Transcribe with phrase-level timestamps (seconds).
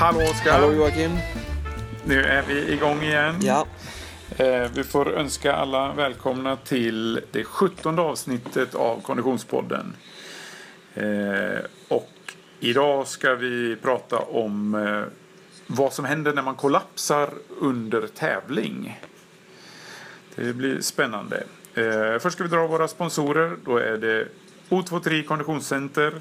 [0.00, 0.50] Hallå Oskar!
[0.52, 1.10] Hallå Joakim!
[2.04, 3.34] Nu är vi igång igen.
[3.42, 3.66] Ja.
[4.36, 9.96] Eh, Vi får önska alla välkomna till det 17 avsnittet av Konditionspodden.
[10.94, 11.58] Eh,
[11.88, 12.10] Och
[12.60, 15.02] idag ska vi prata om eh,
[15.66, 17.30] vad som händer när man kollapsar
[17.60, 19.00] under tävling.
[20.34, 21.42] Det blir spännande.
[21.74, 23.56] Eh, Först ska vi dra våra sponsorer.
[23.64, 24.28] Då är det
[24.68, 26.12] O23 Konditionscenter.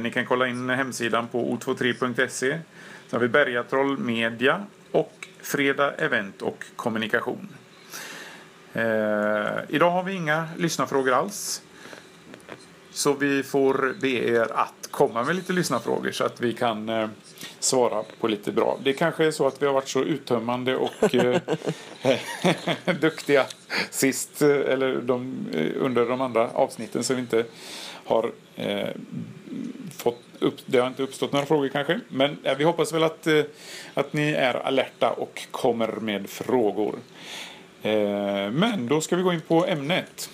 [0.00, 2.58] Ni kan kolla in hemsidan på o23.se.
[3.06, 7.48] Sen har vi Bergatroll Media och Fredag Event och Kommunikation.
[8.72, 8.82] Eh,
[9.68, 11.62] idag har vi inga lyssnarfrågor alls.
[12.90, 17.08] Så vi får be er att komma med lite lyssnarfrågor så att vi kan eh,
[17.58, 18.78] svara på lite bra.
[18.84, 21.40] Det kanske är så att vi har varit så uttömmande och eh,
[23.00, 23.46] duktiga
[23.90, 27.44] sist eh, eller de, eh, under de andra avsnitten så vi inte
[28.04, 28.88] har eh,
[29.96, 32.00] fått upp, det har inte uppstått några frågor kanske.
[32.08, 33.42] Men eh, vi hoppas väl att, eh,
[33.94, 36.98] att ni är alerta och kommer med frågor.
[37.82, 40.30] Eh, men då ska vi gå in på ämnet.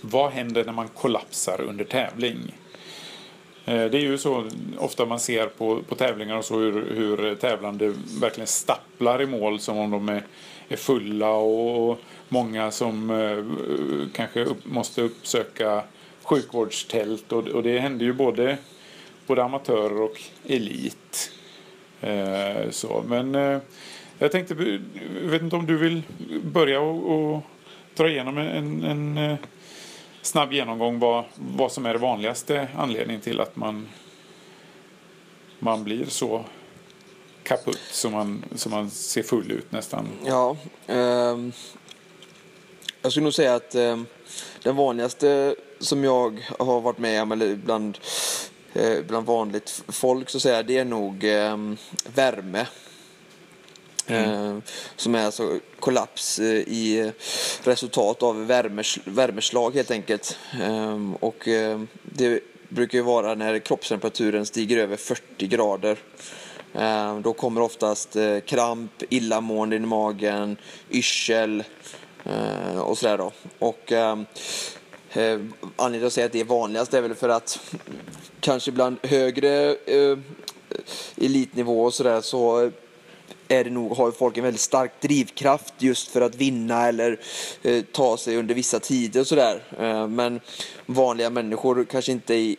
[0.00, 2.54] Vad händer när man kollapsar under tävling?
[3.64, 4.46] Eh, det är ju så
[4.78, 9.60] ofta man ser på, på tävlingar och så hur, hur tävlande verkligen stapplar i mål
[9.60, 10.22] som om de är,
[10.68, 13.44] är fulla och många som eh,
[14.12, 15.82] kanske upp, måste uppsöka
[16.26, 18.58] sjukvårdstält och, och det hände ju både,
[19.26, 21.30] både amatörer och elit.
[22.00, 23.58] Eh, så, men eh,
[24.18, 24.80] jag tänkte,
[25.22, 26.02] jag vet inte om du vill
[26.42, 27.42] börja och, och
[27.94, 29.38] dra igenom en, en, en eh,
[30.22, 33.88] snabb genomgång vad, vad som är det vanligaste anledningen till att man,
[35.58, 36.44] man blir så
[37.42, 40.08] kaputt som man, som man ser full ut nästan.
[40.24, 40.56] Ja.
[40.86, 41.36] eh,
[43.02, 44.00] jag skulle nog säga att eh,
[44.62, 45.56] den vanligaste
[45.86, 47.98] som jag har varit med om, eller bland,
[48.74, 51.76] eh, bland vanligt folk så säga, det är nog ehm,
[52.14, 52.66] värme.
[54.06, 54.56] Eh,
[54.96, 57.12] som är alltså kollaps eh, i
[57.64, 60.38] resultat av värmers, värmeslag helt enkelt.
[60.62, 61.48] Ehm, och
[62.02, 65.98] det brukar ju vara när kroppstemperaturen stiger över 40 grader.
[66.74, 70.56] Ehm, då kommer oftast eh, kramp, illamående i magen,
[70.90, 71.64] yrsel
[72.84, 73.32] och sådär då.
[73.58, 74.26] Och ehm,
[75.16, 75.40] Eh,
[75.76, 77.60] anledningen till att säga att det är vanligast är väl för att
[78.40, 80.18] kanske bland högre eh,
[81.16, 82.70] elitnivå och sådär så
[83.48, 87.20] är det nog, har folk en väldigt stark drivkraft just för att vinna eller
[87.62, 89.62] eh, ta sig under vissa tider och sådär.
[89.78, 90.40] Eh, men
[90.86, 92.56] vanliga människor kanske inte i,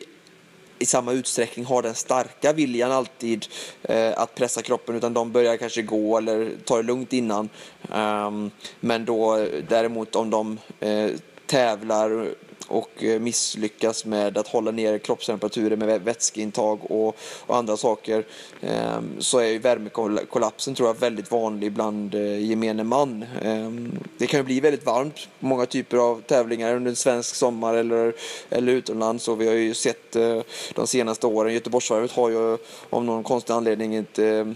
[0.79, 3.45] i samma utsträckning har den starka viljan alltid
[3.83, 7.49] eh, att pressa kroppen utan de börjar kanske gå eller ta det lugnt innan.
[7.93, 8.31] Eh,
[8.79, 11.11] men då eh, däremot om de eh,
[11.47, 12.35] tävlar
[12.67, 17.15] och eh, misslyckas med att hålla ner kroppstemperaturen med vätskeintag och,
[17.45, 18.25] och andra saker
[18.61, 23.25] ehm, så är värmekollapsen tror jag väldigt vanlig bland eh, gemene man.
[23.41, 27.35] Ehm, det kan ju bli väldigt varmt på många typer av tävlingar under en svensk
[27.35, 28.13] sommar eller,
[28.49, 30.41] eller utomlands och vi har ju sett eh,
[30.75, 32.57] de senaste åren, Göteborgsvarvet har ju
[32.89, 34.55] av någon konstig anledning inte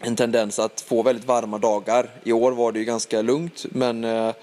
[0.00, 2.10] en tendens att få väldigt varma dagar.
[2.24, 4.34] I år var det ju ganska lugnt men eh,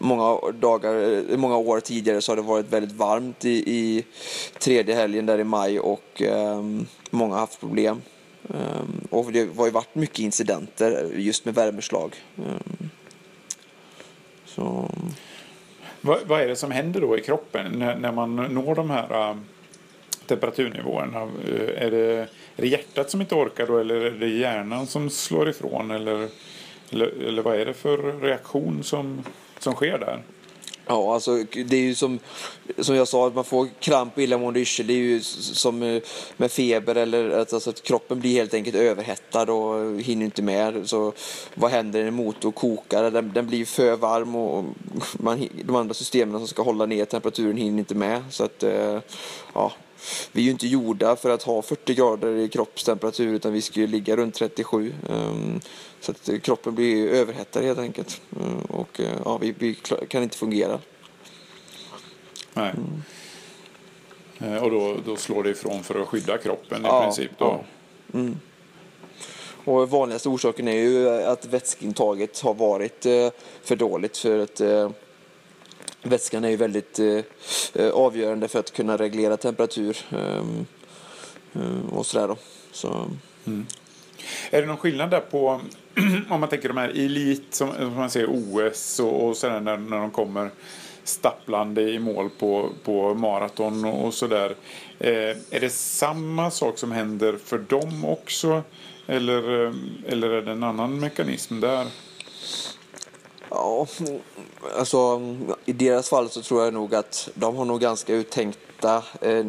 [0.00, 0.94] många, dagar,
[1.30, 4.04] eh, många år tidigare så har det varit väldigt varmt i, i
[4.58, 8.02] tredje helgen där i maj och um, många har haft problem.
[8.42, 12.14] Um, och det har ju varit mycket incidenter just med värmeslag.
[12.36, 12.90] Um,
[14.44, 14.90] så...
[16.00, 19.36] Vad, vad är det som händer då i kroppen när, när man når de här
[20.28, 21.22] temperaturnivåerna?
[21.22, 25.10] Eh, är det, är det hjärtat som inte orkar då eller är det hjärnan som
[25.10, 25.90] slår ifrån?
[25.90, 26.28] Eller,
[26.90, 29.24] eller, eller vad är det för reaktion som,
[29.58, 30.22] som sker där?
[30.88, 32.18] Ja, alltså det är ju som,
[32.78, 34.86] som jag sa, att man får kramp och illamående yrsel.
[34.86, 36.02] Det är ju som eh,
[36.36, 40.88] med feber eller att, alltså att kroppen blir helt enkelt överhettad och hinner inte med.
[40.88, 41.12] Så
[41.54, 43.10] vad händer när en motor kokar?
[43.10, 44.64] Den, den blir för varm och
[45.12, 48.22] man, de andra systemen som ska hålla ner temperaturen hinner inte med.
[48.30, 48.98] Så att, eh,
[49.54, 49.72] ja,
[50.32, 53.80] vi är ju inte gjorda för att ha 40 grader i kroppstemperatur utan vi ska
[53.80, 54.94] ju ligga runt 37.
[55.08, 55.60] Um,
[56.00, 58.20] så att kroppen blir överhettad helt enkelt.
[58.30, 59.74] Um, och uh, ja, vi, vi
[60.08, 60.78] kan inte fungera.
[62.54, 62.72] Nej.
[64.38, 67.44] Eh, Och då, då slår det ifrån för att skydda kroppen i Ja, princip då?
[67.44, 67.64] ja.
[68.18, 68.36] Mm.
[69.64, 73.28] Och vanligaste orsaken är ju att vätskeintaget har varit eh,
[73.62, 74.90] för dåligt för att eh,
[76.02, 77.20] vätskan är ju väldigt eh,
[77.74, 80.66] eh, avgörande för att kunna reglera temperatur ehm,
[81.52, 82.36] eh, och sådär då.
[82.72, 83.10] Så,
[83.46, 83.66] mm.
[84.50, 85.60] Är det någon skillnad där på
[86.30, 89.76] om man tänker de här elit som, som man ser OS och, och sådär när,
[89.76, 90.50] när de kommer
[91.04, 94.54] stapplande i mål på, på maraton och, och sådär.
[94.98, 98.62] Eh, är det samma sak som händer för dem också?
[99.06, 99.72] Eller, eh,
[100.06, 101.86] eller är det en annan mekanism där?
[103.50, 103.86] Ja,
[104.78, 105.20] alltså
[105.64, 109.46] i deras fall så tror jag nog att de har nog ganska uttänkta eh,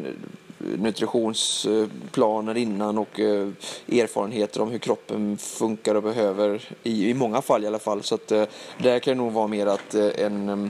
[0.57, 3.47] nutritionsplaner innan och eh,
[3.87, 8.03] erfarenheter om hur kroppen funkar och behöver i, i många fall i alla fall.
[8.03, 8.43] Så att eh,
[8.77, 10.67] där kan det nog vara mer att eh, en eh,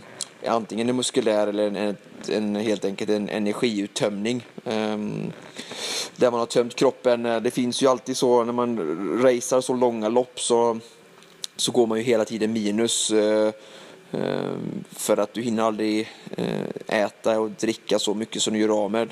[0.54, 1.98] antingen en muskulär eller en, en,
[2.30, 4.46] en, helt enkelt en energiuttömning.
[4.64, 5.34] Um,
[6.16, 7.26] där man har tömt kroppen.
[7.26, 8.78] Eh, det finns ju alltid så när man
[9.24, 10.80] racear så långa lopp så,
[11.59, 13.11] så går man ju hela tiden minus.
[13.11, 13.53] Eh,
[14.11, 14.53] eh,
[14.91, 18.91] för att du hinner aldrig eh, äta och dricka så mycket som du gör av
[18.91, 19.09] med.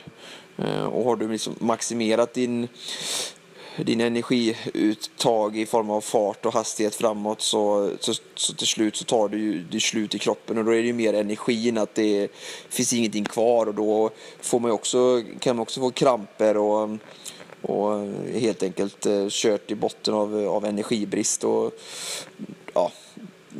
[0.91, 2.67] Och har du liksom maximerat din,
[3.77, 9.05] din energiuttag i form av fart och hastighet framåt så, så, så till slut så
[9.05, 12.31] tar du det slut i kroppen och då är det ju mer energin att det
[12.69, 14.09] finns ingenting kvar och då
[14.41, 16.89] får man också, kan man också få kramper och,
[17.62, 21.74] och eh, helt enkelt eh, kört i botten av, eh, av energibrist och
[22.74, 22.92] ja,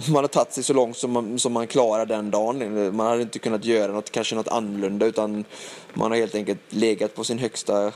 [0.10, 2.96] man har tagit sig så långt som man, som man klarar den dagen.
[2.96, 5.46] Man hade inte kunnat göra något, kanske något annorlunda utan
[5.94, 7.92] man har helt enkelt legat på sin högsta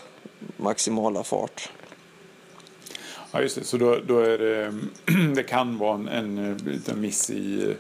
[0.58, 1.70] maximala fart.
[3.32, 3.64] Ja, just det.
[3.64, 4.74] Så då, då är det,
[5.36, 7.76] det kan vara en, en liten miss i,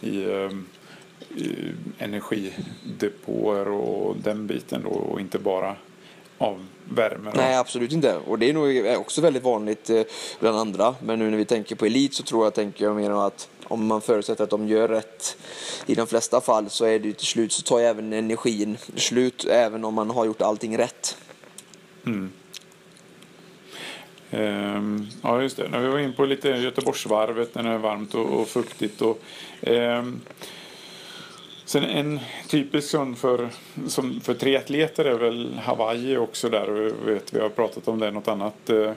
[0.00, 0.18] i,
[1.36, 5.76] i energidepåer och den biten då och inte bara
[6.38, 7.30] av värme?
[7.34, 7.40] Då?
[7.40, 8.16] Nej, absolut inte.
[8.16, 10.02] Och det är nog också väldigt vanligt eh,
[10.40, 10.94] bland andra.
[11.02, 13.86] Men nu när vi tänker på elit så tror jag, tänker jag mer att om
[13.86, 15.36] man förutsätter att de gör rätt
[15.86, 18.76] i de flesta fall så är det ju till slut så tar ju även energin
[18.96, 21.16] slut även om man har gjort allting rätt.
[22.06, 22.32] Mm.
[24.30, 25.68] Um, ja, just det.
[25.68, 29.02] När vi var in på lite Göteborgsvarvet när det är varmt och, och fuktigt.
[29.02, 29.22] Och,
[29.60, 30.20] um,
[31.66, 33.48] sen en typisk sån för,
[33.86, 36.70] som för triatleter är väl Hawaii också där.
[36.70, 38.92] Och vet, vi har pratat om det något annat uh,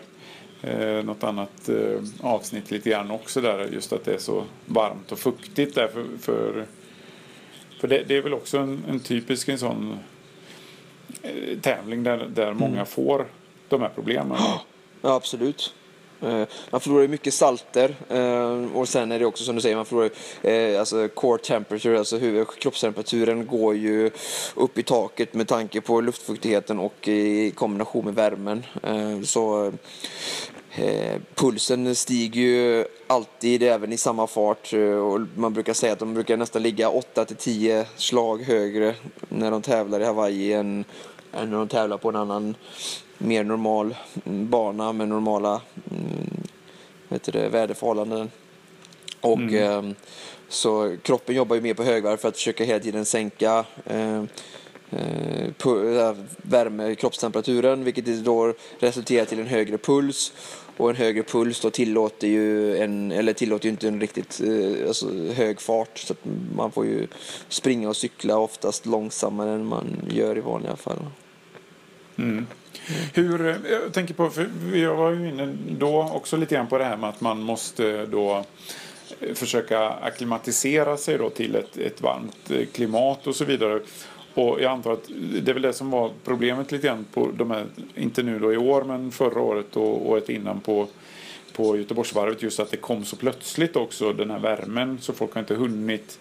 [0.61, 3.69] eh, något annat eh, avsnitt lite grann också där.
[3.73, 5.87] Just att det är så varmt och fuktigt där.
[5.87, 6.65] För, för,
[7.79, 9.99] för det, det, är väl också en, en typisk en sån
[11.21, 12.85] eh, tävling där, där många mm.
[12.85, 13.25] får
[13.69, 14.37] de här problemen.
[15.01, 15.73] Ja, absolut.
[16.21, 19.85] Eh, man förlorar mycket salter eh, och sen är det också som du säger, man
[19.85, 20.09] förlorar
[20.41, 24.11] eh, alltså core temperature, alltså huvud, kroppstemperaturen går ju
[24.55, 28.65] upp i taket med tanke på luftfuktigheten och i kombination med värmen.
[29.25, 29.73] Så
[31.35, 36.37] Pulsen stiger ju alltid även i samma fart och man brukar säga att de brukar
[36.37, 38.95] nästan ligga 8 till 10 slag högre
[39.29, 40.85] när de tävlar i Hawaii än,
[41.33, 42.55] än när de tävlar på en annan
[43.19, 45.61] mer normal bana med normala
[45.91, 46.43] mm,
[47.07, 48.31] vet det, väderförhållanden.
[49.21, 49.85] Och mm.
[49.89, 49.95] eh,
[50.47, 54.23] så kroppen jobbar ju mer på högvarv för att försöka hela tiden sänka eh,
[54.89, 60.33] eh, värme, kroppstemperaturen vilket då resulterar till en högre puls
[60.77, 64.87] och en högre puls då tillåter ju en, eller tillåter ju inte en riktigt eh,
[64.87, 66.13] alltså, hög fart så
[66.55, 67.07] man får ju
[67.49, 71.05] springa och cykla oftast långsammare än man gör i vanliga fall.
[72.17, 72.47] Mm.
[73.13, 76.77] Hur, eh, jag tänker på, för jag var ju inne då också lite grann på
[76.77, 78.45] det här med att man måste då
[79.19, 83.79] eh, försöka akklimatisera sig då till ett, ett varmt eh, klimat och så vidare.
[84.33, 85.09] Och jag antar att
[85.43, 88.53] det är väl det som var problemet lite grann på de här, inte nu då
[88.53, 90.87] i år men förra året och året innan på,
[91.53, 95.39] på Göteborgsvarvet just att det kom så plötsligt också den här värmen så folk har
[95.39, 96.19] inte hunnit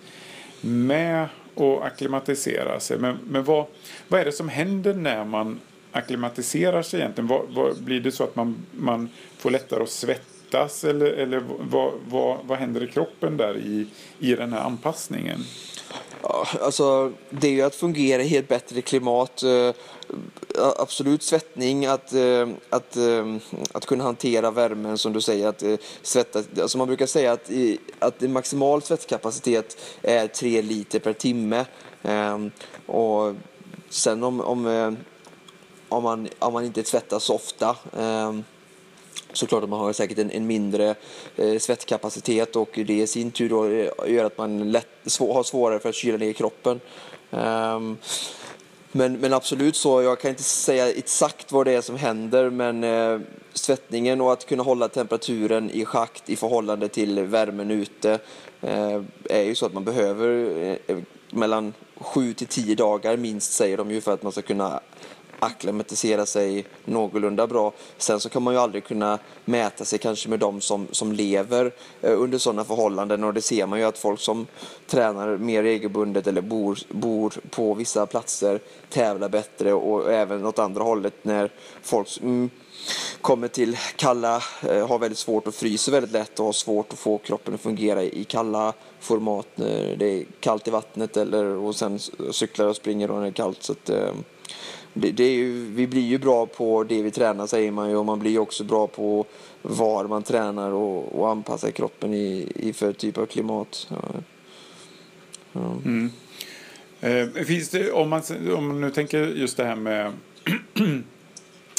[0.61, 2.99] med att akklimatisera sig.
[2.99, 3.67] Men, men vad,
[4.09, 5.61] vad är det som händer när man
[5.99, 7.29] akklimatiserar sig egentligen?
[7.29, 11.93] Vad, vad, blir det så att man, man får lättare att svettas eller, eller vad,
[12.09, 13.87] vad, vad händer i kroppen där i,
[14.19, 15.45] i den här anpassningen?
[16.23, 19.43] Ja, alltså, det är ju att fungera i ett bättre klimat.
[19.43, 19.75] Eh,
[20.79, 23.37] absolut svettning, att, eh, att, eh,
[23.73, 25.49] att kunna hantera värmen som du säger.
[25.49, 26.49] Att eh, svettas.
[26.61, 27.51] Alltså man brukar säga att,
[27.99, 31.65] att maximal svettkapacitet är 3 liter per timme.
[32.03, 32.51] Ehm,
[32.87, 33.35] och
[33.89, 34.93] sen om, om eh,
[35.89, 37.77] om man, om man inte tvättas så ofta.
[37.99, 38.45] Ehm,
[39.33, 40.95] såklart att man har säkert en, en mindre
[41.37, 45.43] eh, svettkapacitet och det i sin tur då eh, gör att man lätt, svår, har
[45.43, 46.81] svårare för att kyla ner kroppen.
[47.31, 47.99] Um,
[48.93, 52.85] men, men absolut så, jag kan inte säga exakt vad det är som händer men
[52.85, 53.21] eh,
[53.55, 58.19] svettningen och att kunna hålla temperaturen i schakt i förhållande till värmen ute
[58.61, 60.51] eh, är ju så att man behöver
[60.87, 60.97] eh,
[61.31, 64.81] mellan 7 till 10 dagar minst säger de ju för att man ska kunna
[65.39, 67.73] akklimatisera sig någorlunda bra.
[67.99, 71.73] Sen så kan man ju aldrig kunna mäta sig kanske med de som, som lever
[72.03, 74.47] eh, under sådana förhållanden och det ser man ju att folk som
[74.87, 80.83] tränar mer regelbundet eller bor, bor på vissa platser tävlar bättre och även åt andra
[80.83, 81.51] hållet när
[81.83, 82.51] folk mm,
[83.21, 86.99] kommer till kalla, eh, har väldigt svårt att frysa väldigt lätt och har svårt att
[86.99, 91.77] få kroppen att fungera i kalla format när det är kallt i vattnet eller och
[91.77, 91.99] sen
[92.31, 93.63] cyklar och springer och när det är kallt.
[93.63, 94.13] Så att, eh,
[95.01, 97.97] det, det är ju, vi blir ju bra på det vi tränar säger man ju
[97.97, 99.27] och man blir ju också bra på
[99.63, 103.87] var man tränar och, och anpassar kroppen i, i för typ av klimat.
[103.91, 103.97] Ja.
[105.53, 105.77] Ja.
[105.85, 106.11] Mm.
[107.01, 108.23] Eh, finns det, om man,
[108.57, 110.13] om man nu tänker just det här med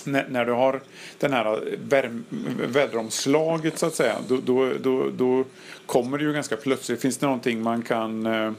[0.03, 0.81] när, när, du har
[1.19, 2.25] den här värm,
[2.67, 5.43] väderomslaget så att säga, då, då, då, då,
[5.85, 7.01] kommer det ju ganska plötsligt.
[7.01, 8.51] Finns det någonting man kan eh,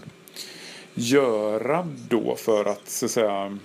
[0.95, 3.59] göra då för att så att säga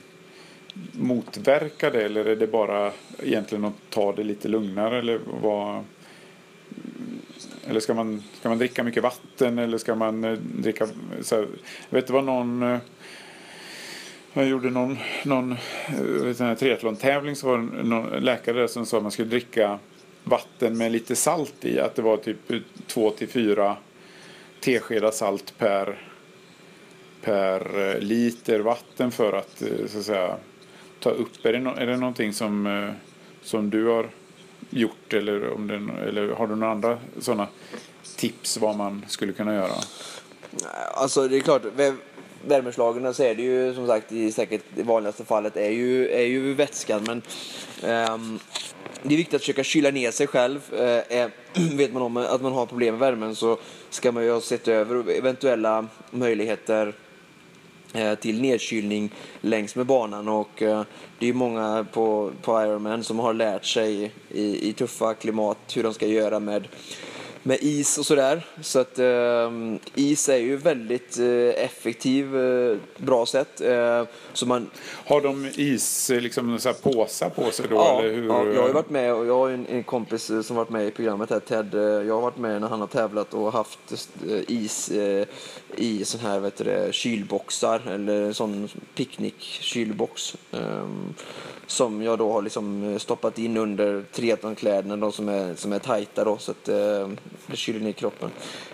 [0.92, 2.92] motverka det eller är det bara
[3.24, 5.84] egentligen att ta det lite lugnare eller vad
[7.68, 10.88] eller ska man, ska man dricka mycket vatten eller ska man eh, dricka
[11.22, 11.48] så här,
[11.90, 12.78] vet du vad någon eh,
[14.34, 19.12] jag gjorde någon, någon eh, triathlon-tävling så var det någon läkare som sa att man
[19.12, 19.80] skulle dricka
[20.24, 21.80] vatten med lite salt i.
[21.80, 22.38] Att det var typ
[22.88, 23.78] 2 till 4
[24.60, 26.00] teskedar salt per,
[27.22, 30.36] per liter vatten för att så att säga
[31.06, 31.46] ta upp?
[31.46, 32.94] Är det, no är det någonting som, eh,
[33.42, 34.10] som du har
[34.70, 35.76] gjort eller, om det,
[36.08, 37.48] eller har du några andra sådana
[38.16, 39.74] tips vad man skulle kunna göra?
[40.94, 41.62] Alltså det är klart,
[42.48, 46.26] värmeslagen så är det ju som sagt i säkert det vanligaste fallet är ju, är
[46.26, 47.22] ju vätskan men
[48.12, 48.40] um,
[49.04, 50.60] det är viktigt att försöka kyla ner sig själv.
[50.74, 51.28] Uh,
[51.78, 53.58] vet man om att man har problem med värmen så
[53.90, 56.94] ska man ju ha sett över eventuella möjligheter
[57.96, 59.12] Eh, till nedkylning
[59.42, 60.28] längs med banan.
[60.28, 60.84] Och eh,
[61.20, 65.84] det är många på, på Ironman som har lärt sig i, i tuffa klimat hur
[65.84, 66.68] de ska göra med
[67.46, 68.46] med is och sådär.
[68.62, 69.52] Så att eh,
[69.96, 73.62] is är ju väldigt eh, effektiv, eh, bra sätt.
[73.62, 74.70] Eh, så man...
[75.06, 77.76] Har de is, liksom så här påsar på sig då?
[77.76, 78.28] Ja, eller hur?
[78.28, 80.88] ja, jag har varit med och jag har en, en kompis eh, som varit med
[80.88, 81.76] i programmet här, Ted.
[81.76, 84.10] Eh, jag har varit med när han har tävlat och haft
[84.48, 84.92] is
[85.78, 90.36] i sån här vet du, kylboxar eller sån picknick-kylbox.
[90.52, 91.14] Um,
[91.68, 96.24] som jag då har liksom stoppat in under triathlonkläderna, de som är, som är tajta
[96.24, 97.10] då, så att uh,
[97.48, 98.30] det kyler ner kroppen.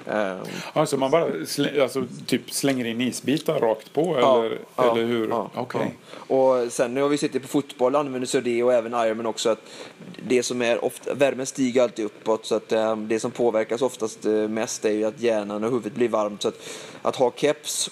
[0.05, 0.37] Um,
[0.73, 5.05] alltså man bara slä, alltså, typ slänger in isbitar rakt på ja, eller, ja, eller
[5.05, 5.29] hur?
[5.29, 5.87] Ja, okay.
[6.13, 9.49] Och sen när vi sitter på fotboll använder sig av det och även Ironman också
[9.49, 9.61] att
[10.27, 14.25] det som är ofta, värmen stiger alltid uppåt så att um, det som påverkas oftast
[14.25, 16.59] uh, mest är ju att hjärnan och huvudet blir varmt så att,
[17.01, 17.89] att ha keps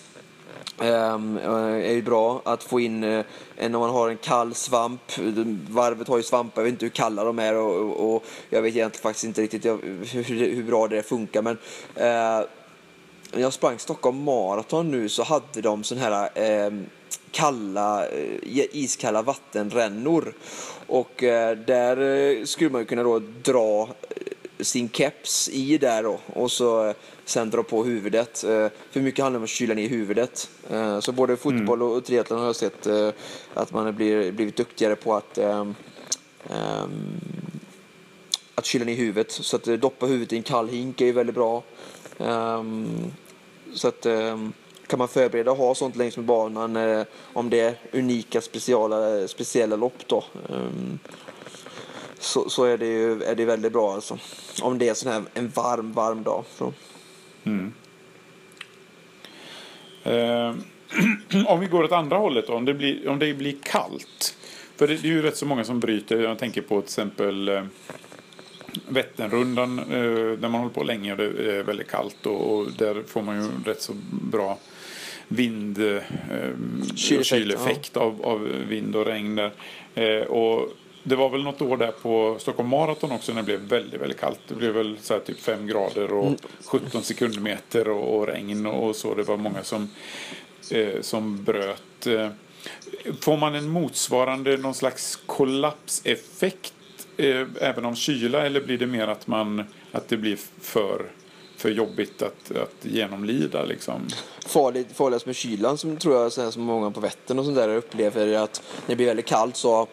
[0.82, 3.24] Ehm, eh, är ju bra att få in när
[3.58, 5.02] en om man har en kall svamp.
[5.70, 8.62] Varvet har ju svampar, jag vet inte hur kalla de är och, och, och jag
[8.62, 11.58] vet egentligen faktiskt inte riktigt hur, hur bra det funkar men
[11.96, 12.46] eh,
[13.32, 16.86] när jag sprang Stockholm Marathon nu så hade de sån här ehm, eh,
[17.32, 18.08] kalla,
[18.72, 20.34] iskalla vattenrännor
[20.88, 23.90] och eh, där skulle man ju kunna då dra
[24.60, 28.44] sin keps i där då och så eh, sen dra på huvudet.
[28.44, 30.50] Eh, för mycket handlar om att kyla ner huvudet.
[30.70, 33.10] Eh, så både fotboll och triathlon har jag sett eh,
[33.54, 35.76] att man har blivit duktigare på att ehm,
[38.56, 39.32] att kyla ner huvudet.
[39.32, 41.64] Så att eh, doppa huvudet i en kall hink är ju väldigt bra.
[42.18, 43.12] Ehm,
[43.74, 44.54] så att ehm,
[44.88, 49.76] kan man förbereda och ha sånt längs med banan om det är unika speciella, speciella
[49.76, 50.24] lopp då.
[50.50, 51.00] Ehm,
[52.20, 54.18] så, så är det ju är det väldigt bra alltså.
[54.62, 56.44] Om det är sån här en varm, varm dag.
[56.58, 56.74] Så.
[57.44, 57.74] Mm.
[60.04, 60.56] Eh,
[61.48, 64.36] om vi går åt andra hållet då, om det blir, om det blir kallt.
[64.76, 66.20] För det, det är ju rätt så många som bryter.
[66.20, 67.64] Jag tänker på till exempel eh,
[68.88, 73.04] Vätternrundan eh, där man håller på länge och det är väldigt kallt och, och där
[73.08, 74.58] får man ju rätt så bra
[75.28, 76.02] vind eh,
[76.96, 78.02] kyleffekt ja.
[78.02, 79.52] av, av vind och regn där.
[79.96, 80.70] Eh, och
[81.04, 84.20] det var väl något år där på Stockholm Marathon också när det blev väldigt, väldigt
[84.20, 84.40] kallt.
[84.48, 86.34] Det blev väl så typ 5 grader och
[86.66, 87.04] 17 mm.
[87.04, 89.16] sekundmeter och, och regn och så.
[89.16, 89.90] Det var många som,
[90.72, 92.08] eh, som bröt.
[92.08, 92.30] Eh,
[93.22, 96.74] får man en motsvarande någon slags kollapseffekt
[97.18, 101.06] eh, även om kyla eller blir det mer att, man, att det blir för
[101.60, 103.64] för jobbigt att, att genomlida.
[103.64, 104.08] Liksom.
[104.46, 107.58] Farligt, farligast med kylan som tror jag så här, som många på Vättern och sånt
[107.58, 109.88] där upplever är att när det blir väldigt kallt så,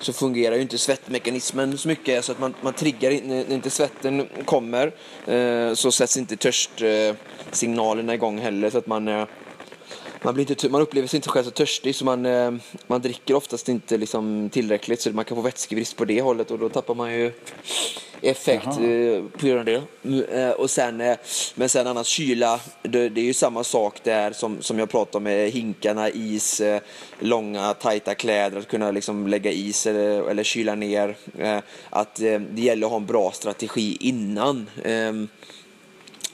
[0.00, 4.28] så fungerar ju inte svettmekanismen så mycket så att man, man triggar när inte svetten
[4.44, 4.92] kommer
[5.26, 9.24] eh, så sätts inte törstsignalerna igång heller så att man eh,
[10.24, 12.52] man, blir inte, man upplever sig inte själv så törstig så man, eh,
[12.86, 16.58] man dricker oftast inte liksom tillräckligt så man kan få vätskebrist på det hållet och
[16.58, 17.32] då tappar man ju
[18.20, 19.82] effekt eh, på grund av det.
[20.42, 21.16] Eh, och sen,
[21.54, 25.16] men sen annars kyla, det, det, är ju samma sak där som, som jag pratade
[25.16, 26.62] om med hinkarna, is,
[27.18, 31.16] långa tajta kläder, att kunna liksom lägga is eller, eller kyla ner.
[31.90, 34.70] Att det gäller att ha en bra strategi innan.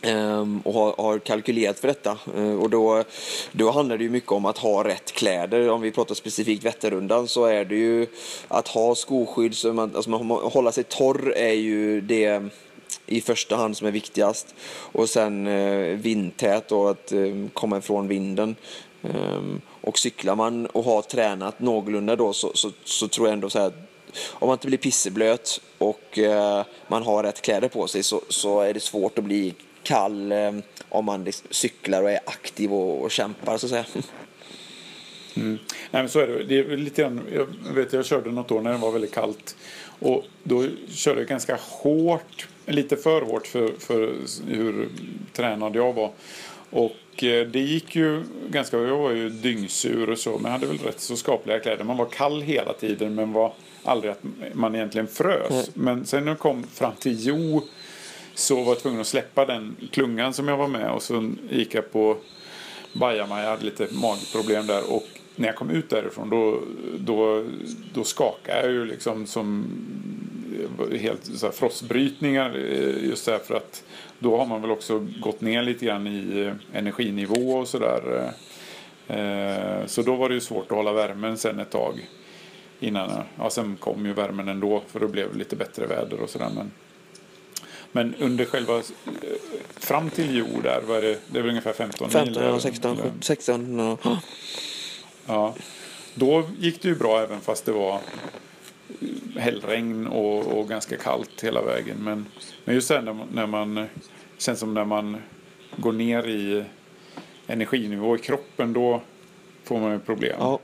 [0.03, 2.19] Ehm, och har, har, kalkylerat för detta.
[2.37, 3.05] Eh, och då,
[3.53, 5.71] då handlar det ju mycket om att ha rätt kläder.
[5.71, 8.07] Om vi pratar specifikt Vätternrundan så är det ju
[8.49, 12.43] att ha skoskydd, så man, alltså man, hålla sig torr är ju det
[13.07, 14.55] i första hand som är viktigast.
[14.93, 18.57] Och sen eh, vindtät och att eh, komma ifrån vinden.
[19.03, 23.51] Ehm, och cyklar man och har tränat någorlunda då så, så, så tror jag ändå
[23.51, 23.73] så här
[24.29, 28.61] om man inte blir pisseblöt och eh, man har rätt kläder på sig så, så
[28.61, 30.53] är det svårt att bli kall eh,
[30.89, 33.85] om man cyklar och är aktiv och, och kämpar så att säga.
[35.37, 35.59] Mm.
[35.91, 36.45] Nej, men så är det.
[36.45, 39.57] det är lite grann, jag vet jag körde något år när det var väldigt kallt
[40.01, 44.15] och då körde jag ganska hårt, lite för hårt för, för
[44.49, 44.89] hur
[45.33, 46.11] tränad jag var.
[46.71, 50.79] Och eh, det gick ju ganska, jag var ju dyngsur och så men hade väl
[50.79, 51.85] rätt så skapliga kläder.
[51.85, 53.53] Man var kall hela tiden men var
[53.85, 54.23] aldrig att
[54.53, 55.51] man egentligen frös.
[55.51, 55.65] Mm.
[55.75, 57.63] Men sen när jag kom fram till Jo
[58.41, 61.75] så var jag tvungen att släppa den klungan som jag var med och så gick
[61.75, 62.17] jag på
[62.93, 65.07] Bajamaja, jag hade lite magproblem där och
[65.37, 66.61] när jag kom ut därifrån då,
[66.99, 67.45] då,
[67.95, 69.67] då skakade jag ju liksom som
[70.91, 73.85] eh, helt så här, frossbrytningar eh, just därför att
[74.19, 78.33] då har man väl också gått ner lite grann i eh, energinivå och sådär.
[79.87, 82.09] Så då var det ju svårt att hålla värmen sen ett tag
[82.81, 83.11] innan.
[83.39, 86.51] Ja, sen kom ju värmen ändå för det blev lite bättre väder och sådär.
[86.55, 86.71] Men,
[87.93, 88.83] men under själva, eh,
[89.77, 92.61] fram till jord där, vad är det, det är väl ungefär 15 15 mil?
[92.61, 93.79] 15, 16, 16.
[93.79, 94.21] Ja.
[95.27, 95.55] ja.
[96.15, 98.01] Då gick det ju bra även fast det var
[99.37, 101.97] hällregn och, och ganska kallt hela vägen.
[102.01, 102.27] Men,
[102.65, 103.87] men just sen när man, när man,
[104.39, 105.17] känns som när man
[105.77, 106.65] går ner i
[107.47, 109.03] energinivå i kroppen då
[109.65, 110.37] får man ju problem.
[110.39, 110.59] Ja.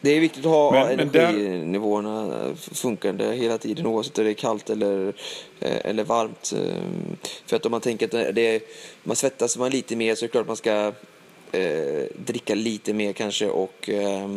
[0.00, 2.54] Det är viktigt att ha men, energinivåerna där...
[2.54, 5.12] funkande hela tiden oavsett om det är kallt eller,
[5.60, 6.52] eh, eller varmt.
[6.56, 7.16] Ehm,
[7.46, 8.60] för att om man tänker att det är,
[9.02, 10.92] man svettas man lite mer så är det klart att man ska
[11.52, 14.28] eh, dricka lite mer kanske och eh,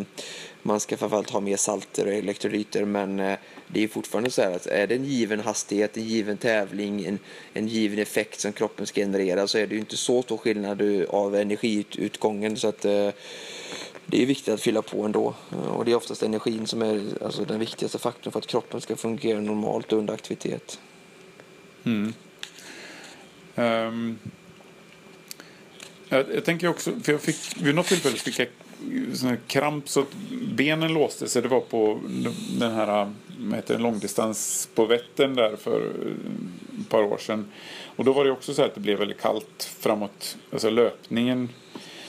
[0.61, 4.51] man ska framförallt ha mer salter och elektrolyter men eh, det är fortfarande så här
[4.51, 7.19] att är det en given hastighet, en given tävling, en,
[7.53, 10.81] en given effekt som kroppen ska generera så är det ju inte så stor skillnad
[11.09, 13.09] av energiutgången så att eh,
[14.05, 15.33] det är viktigt att fylla på ändå.
[15.51, 18.81] Eh, och det är oftast energin som är alltså, den viktigaste faktorn för att kroppen
[18.81, 20.79] ska fungera normalt under aktivitet.
[21.83, 22.13] Mm.
[23.55, 24.19] Um,
[26.09, 28.47] jag, jag, tänker också, för jag fick, vid något tillfälle fick jag
[29.13, 30.13] sån kramp så att
[30.55, 31.41] benen låste sig.
[31.41, 31.99] Det var på
[32.59, 33.11] den här
[33.53, 37.51] heter långdistans på Vättern där för eh, ett par år sedan.
[37.95, 41.49] Och då var det också så att det blev väldigt kallt framåt, alltså löpningen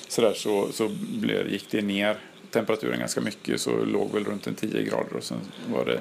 [0.08, 0.90] sådär så, så
[1.20, 2.16] blev, gick det ner
[2.50, 5.40] temperaturen ganska mycket så låg väl runt en 10 grader och sen
[5.72, 6.00] var det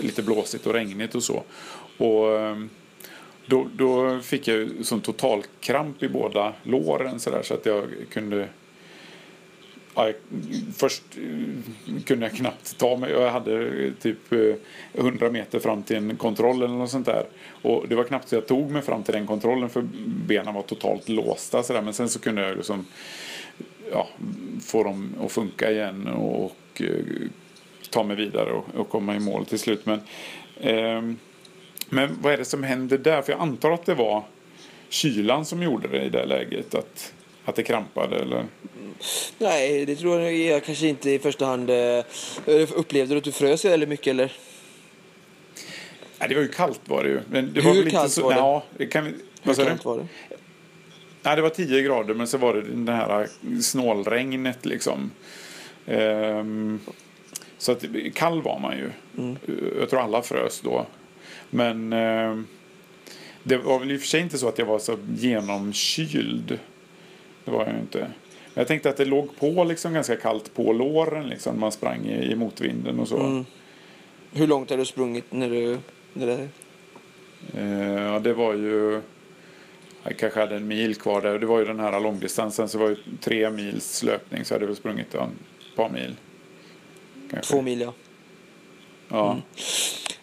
[0.00, 1.42] lite blåsigt och regnigt och så.
[1.98, 2.70] Och ehm,
[3.46, 8.48] då, då fick jag som totalkramp i båda låren så, där, så att jag kunde
[9.98, 10.12] Ja,
[10.76, 13.10] först eh, kunde jag knappt ta mig.
[13.10, 14.54] Jag hade eh, typ eh,
[14.94, 17.26] 100 meter fram till en kontroll eller något sånt där.
[17.62, 19.82] Och det var knappt så jag tog mig fram till den kontrollen för
[20.26, 21.62] benen var totalt låsta.
[21.62, 21.82] Så där.
[21.82, 22.86] Men sen så kunde jag liksom
[23.92, 24.08] ja,
[24.60, 26.82] få dem att funka igen och, och
[27.90, 29.86] ta mig vidare och, och, komma i mål till slut.
[29.86, 30.00] Men,
[30.56, 31.02] eh,
[31.88, 33.22] men vad är det som händer där?
[33.22, 34.22] För jag antar att det var
[34.88, 36.74] kylan som gjorde det i det läget.
[36.74, 37.14] Att,
[37.48, 38.46] att det krampade eller?
[39.38, 41.70] Nej, det tror jag kanske inte i första hand.
[41.70, 42.04] Eh,
[42.74, 44.32] upplevde du att du frös väldigt mycket eller?
[46.18, 47.20] Nej, det var ju kallt var det ju.
[47.30, 48.38] Men det Hur var lite kallt så, var det?
[48.38, 50.06] Ja, det kan vi, Hur kallt var det?
[51.22, 53.28] Nej, det var 10 grader men så var det det här
[53.62, 55.10] snålregnet liksom.
[55.86, 56.80] Ehm,
[57.58, 57.84] så att
[58.14, 58.90] kall var man ju.
[59.18, 59.36] Mm.
[59.80, 60.86] Jag tror alla frös då.
[61.50, 62.38] Men eh,
[63.42, 66.58] det var väl i och för sig inte så att jag var så genomkyld.
[67.48, 67.98] Det var jag ju inte.
[67.98, 68.10] Men
[68.54, 71.60] jag tänkte att det låg på liksom ganska kallt på låren liksom.
[71.60, 73.18] Man sprang i, i motvinden och så.
[73.18, 73.44] Mm.
[74.32, 75.78] Hur långt har du sprungit när du...
[76.12, 76.48] När det...
[77.54, 79.00] Eh, ja, det var ju
[80.02, 81.38] jag kanske hade en mil kvar där.
[81.38, 84.56] Det var ju den här långdistansen så det var ju tre mils löpning så jag
[84.56, 85.20] hade väl sprungit ett
[85.76, 86.16] par mil.
[87.30, 87.52] Kanske.
[87.52, 87.92] Två mil ja.
[89.08, 89.30] Ja.
[89.30, 89.42] Mm.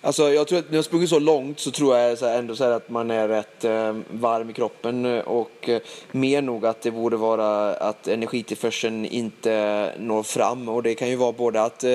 [0.06, 2.56] Alltså jag tror att när jag sprungit så långt så tror jag så här, ändå
[2.56, 6.66] så här att man är rätt eh, varm i kroppen eh, och eh, mer nog
[6.66, 11.62] att det borde vara att energitillförseln inte når fram och det kan ju vara både
[11.62, 11.94] att eh,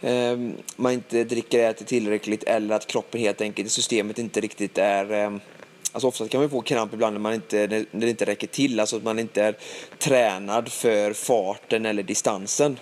[0.00, 0.38] eh
[0.76, 5.12] man inte dricker och äter tillräckligt eller att kroppen helt enkelt, systemet inte riktigt är
[5.12, 5.30] eh,
[5.94, 8.80] Alltså oftast kan man få kramp ibland när, man inte, när det inte räcker till,
[8.80, 9.56] alltså att man inte är
[9.98, 12.78] tränad för farten eller distansen.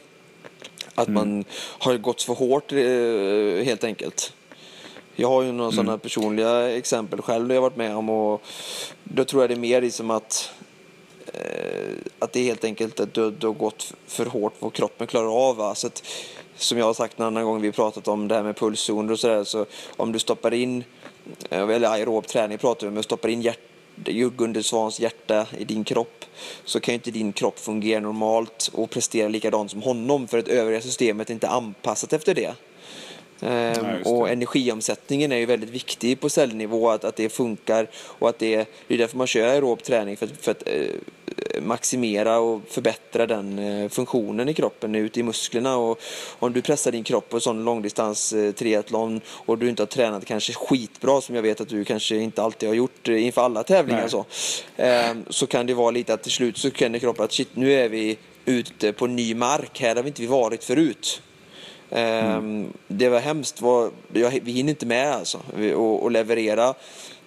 [0.95, 1.15] Att mm.
[1.15, 1.45] man
[1.79, 4.33] har gått för hårt eh, helt enkelt.
[5.17, 5.77] Jag har ju några mm.
[5.77, 8.43] sådana personliga exempel själv jag varit med om och
[9.05, 10.51] då tror jag det är mer liksom att
[11.27, 15.07] eh, att det är helt enkelt att du, du har gått för hårt vad kroppen
[15.07, 15.57] klarar av.
[15.57, 15.75] Va?
[15.75, 16.05] Så att,
[16.57, 19.21] som jag har sagt en annan gång vi pratat om det här med pulszoner och
[19.21, 20.85] sådär så om du stoppar in
[21.51, 23.59] Eh, eller aerob träning pratar vi om, stoppar in hjärt,
[24.37, 26.25] Gunde Svans hjärta i din kropp
[26.65, 30.49] så kan ju inte din kropp fungera normalt och prestera likadant som honom för att
[30.49, 32.55] övriga systemet är inte anpassat efter det.
[33.43, 38.29] Ehm, Nej, och energiomsättningen är ju väldigt viktig på cellnivå, att, att det funkar och
[38.29, 38.57] att det,
[38.89, 43.59] det är därför man kör aerob träning för, för att eh, maximera och förbättra den
[43.59, 45.77] eh, funktionen i kroppen ute i musklerna.
[45.77, 46.01] Och
[46.39, 49.87] om du pressar din kropp på en sån långdistans eh, triathlon och du inte har
[49.87, 53.43] tränat kanske skitbra som jag vet att du kanske inte alltid har gjort eh, inför
[53.43, 54.25] alla tävlingar så,
[54.77, 57.73] ehm, så kan det vara lite att till slut så känner kroppen att shit nu
[57.73, 61.23] är vi ute på ny mark, här har vi inte varit förut.
[61.91, 62.73] Mm.
[62.89, 63.63] Det var hemskt.
[64.43, 65.41] vi hinner inte med alltså.
[65.75, 66.75] Och, leverera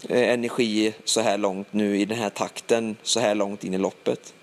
[0.10, 3.78] eh, energi så här långt nu i den här takten så här långt in i
[3.78, 4.34] loppet.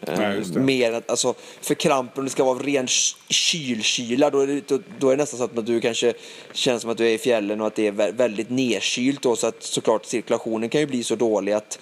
[0.00, 2.86] Nej, mer att, alltså, för krampen, om det ska vara ren
[3.28, 6.12] kylkyla, då är, det, då, då, är det nästan så att du kanske
[6.52, 9.22] känner som att du är i fjällen och att det är väldigt nedkylt.
[9.22, 11.78] Då, så att såklart cirkulationen kan ju bli så dålig att,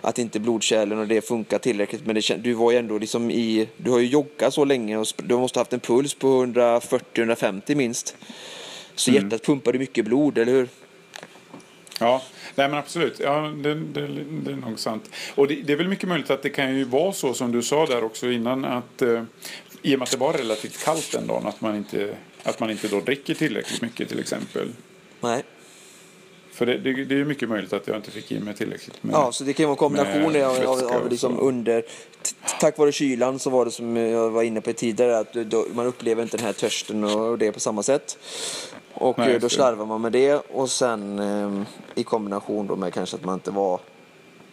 [0.00, 2.06] att inte blodkärlen och det funkar tillräckligt.
[2.06, 5.06] Men det, du var ju ändå liksom i, du har ju joggat så länge och
[5.16, 8.16] du måste ha haft en puls på 140-150 minst.
[8.94, 9.22] Så mm.
[9.22, 10.68] hjärtat pumpade mycket blod, eller hur?
[12.00, 12.22] Ja,
[12.56, 13.20] nej men absolut.
[13.20, 14.06] Ja, det, det,
[14.44, 15.10] det är nog sant.
[15.34, 17.62] Och det, det, är väl mycket möjligt att det kan ju vara så som du
[17.62, 19.22] sa där också innan att eh,
[19.82, 22.70] i och med att det var relativt kallt den dagen att man inte, att man
[22.70, 24.68] inte då dricker tillräckligt mycket till exempel.
[25.20, 25.42] Nej.
[26.56, 29.14] För det, det, det är mycket möjligt att jag inte fick i mig tillräckligt med
[29.14, 31.84] Ja, så det kan vara en kombination av, av, av liksom under...
[32.60, 35.86] Tack vare kylan så var det som jag var inne på tidigare att då, man
[35.86, 38.18] upplever inte den här törsten och det på samma sätt.
[38.98, 43.16] Och Nej, då slarvar man med det och sen eh, i kombination då med kanske
[43.16, 43.80] att man inte var,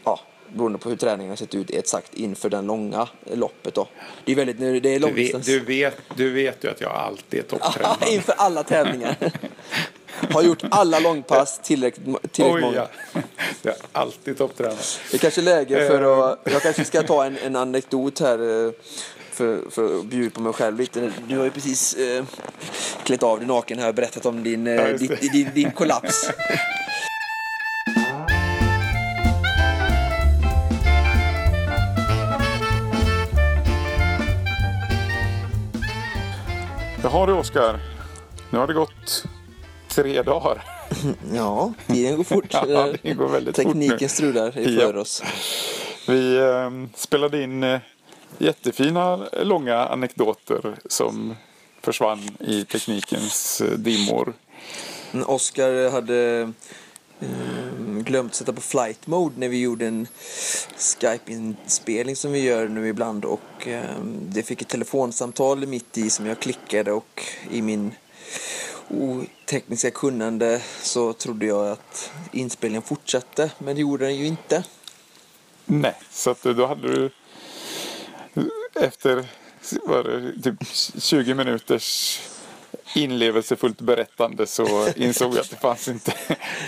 [0.03, 0.19] ja,
[0.53, 3.87] beroende på hur träningen har sett ut exakt inför den långa loppet då.
[4.25, 5.45] Det är väldigt, det är långdistans.
[5.45, 7.97] Du vet, du vet, du vet ju att jag alltid är topptränad.
[8.09, 9.15] inför alla tävlingar.
[10.31, 12.87] har gjort alla långpass tillräckligt, tillräckligt många.
[13.13, 13.21] Ja.
[13.61, 14.77] Jag är alltid topptränad.
[15.11, 18.73] Det är kanske läge för att, jag kanske ska ta en, en anekdot här.
[19.33, 21.11] För, för att bjuda på mig själv lite.
[21.27, 22.25] Du har ju precis eh,
[23.03, 26.29] klätt av dig naken här och berättat om din, eh, ja, din, din, din kollaps.
[37.03, 37.79] Jaha du Oskar,
[38.49, 39.25] nu har det gått
[39.87, 40.63] tre dagar.
[41.33, 42.45] Ja, tiden går fort.
[42.51, 44.99] ja, det går Tekniken fort strular för ja.
[44.99, 45.23] oss.
[46.07, 47.79] Vi eh, spelade in eh,
[48.37, 51.35] jättefina långa anekdoter som
[51.81, 54.33] försvann i teknikens eh, dimmor.
[55.25, 56.51] Oskar hade
[57.19, 57.27] eh,
[57.99, 60.07] glömt sätta på flight mode när vi gjorde en
[60.77, 66.25] Skype-inspelning som vi gör nu ibland och eh, det fick ett telefonsamtal mitt i som
[66.25, 67.91] jag klickade och i min
[68.89, 74.63] otekniska kunnande så trodde jag att inspelningen fortsatte men det gjorde den ju inte.
[75.65, 77.11] Nej, så att då hade du
[78.75, 79.25] efter
[79.83, 80.67] var det, typ
[81.01, 82.19] 20 minuters
[82.95, 86.11] inlevelsefullt berättande så insåg jag att det fanns inte,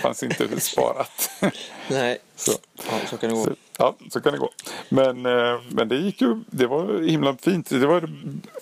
[0.02, 1.30] fanns inte sparat.
[1.88, 3.44] Nej, så, ja, så kan det gå.
[3.44, 4.50] Så, ja, så kan det gå.
[4.88, 7.70] Men, eh, men det gick ju, det var himla fint.
[7.70, 8.10] Det var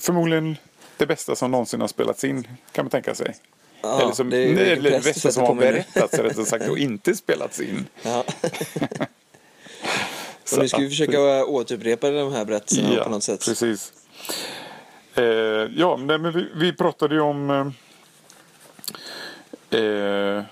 [0.01, 0.57] förmodligen
[0.97, 3.37] det bästa som någonsin har spelats in kan man tänka sig.
[3.83, 7.14] Ja, eller som, det, är det, det bästa som har berättats rättare sagt och inte
[7.14, 7.87] spelats in.
[8.03, 8.25] Ja.
[10.44, 13.44] Så nu ska vi försöka återupprepa de här berättelserna ja, på något sätt.
[13.44, 13.92] Precis.
[15.14, 15.24] Eh,
[15.76, 17.50] ja, men vi, vi pratade ju om
[19.70, 20.42] eh, eh,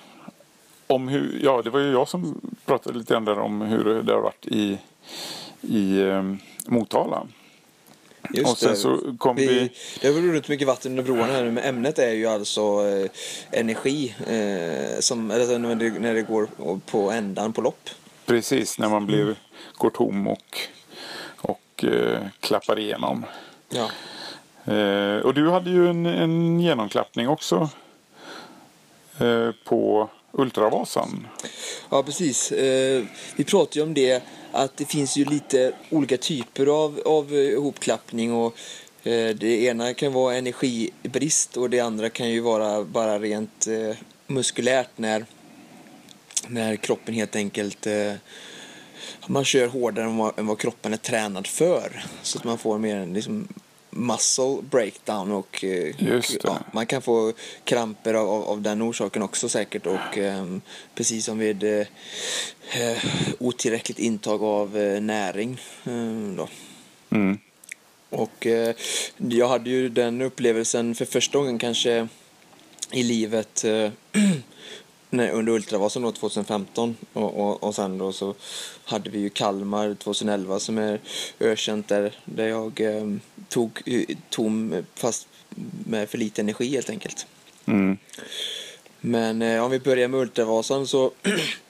[0.87, 4.21] om hur, ja det var ju jag som pratade lite grann om hur det har
[4.21, 4.79] varit i,
[5.61, 6.35] i eh,
[6.67, 7.27] Motala.
[8.35, 8.77] Just och sen det.
[8.77, 9.73] så kom vi, vi...
[10.01, 13.11] Det har runnit mycket vatten under broarna här nu men ämnet är ju alltså eh,
[13.51, 16.49] energi eh, som, eller när det, när det går
[16.87, 17.91] på ändan på lopp.
[18.27, 19.37] Precis, när man blir,
[19.75, 20.59] går tom och,
[21.37, 23.27] och eh, klappar igenom.
[23.69, 23.91] Ja.
[24.73, 27.71] Eh, och du hade ju en, en genomklappning också.
[29.21, 31.27] eh, på Ultravasan.
[31.91, 32.53] Ja, precis.
[32.53, 33.05] Eh,
[33.37, 38.33] vi pratade ju om det, att det finns ju lite olika typer av, av ihopklappning
[38.33, 38.55] och
[39.03, 43.97] eh, det ena kan vara energibrist och det andra kan ju vara bara rent eh,
[44.27, 45.25] muskulärt när,
[46.49, 48.15] när kroppen helt enkelt eh,
[49.27, 52.05] man kör hårdare än vad, än vad kroppen är tränad för.
[52.23, 53.49] Så att man får mer liksom,
[53.91, 56.45] muscle breakdown och, det.
[56.45, 57.33] ja, man kan få
[57.65, 60.61] kramper av, av, av den orsaken också säkert och ehm,
[60.95, 61.87] precis som vid eh,
[62.73, 63.05] eh,
[63.39, 65.61] otillräckligt intag av eh, näring.
[65.85, 66.49] ehm, då.
[67.11, 67.39] Mm.
[68.11, 68.75] Och eh,
[69.17, 72.09] jag hade ju den upplevelsen för första gången kanske
[72.91, 73.91] i livet eh,
[75.13, 78.35] när, under Ultravasan då 2015 och, och, och sen då så
[78.85, 81.01] hade vi ju Kalmar 2011 som är
[81.41, 83.17] ökänt där, där jag eh,
[83.49, 83.83] tog
[84.31, 85.29] tom fast
[85.87, 87.27] med för lite energi helt enkelt.
[87.67, 87.99] Mm.
[89.01, 91.11] Men eh, om vi börjar med Ultravasan så,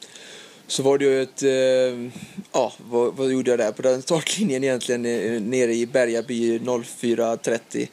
[0.67, 1.43] så var det ju ett...
[1.43, 2.21] Eh,
[2.53, 5.07] ja, vad, vad gjorde jag där på den startlinjen egentligen?
[5.07, 7.89] eh, Nere i Bergaby 04.30.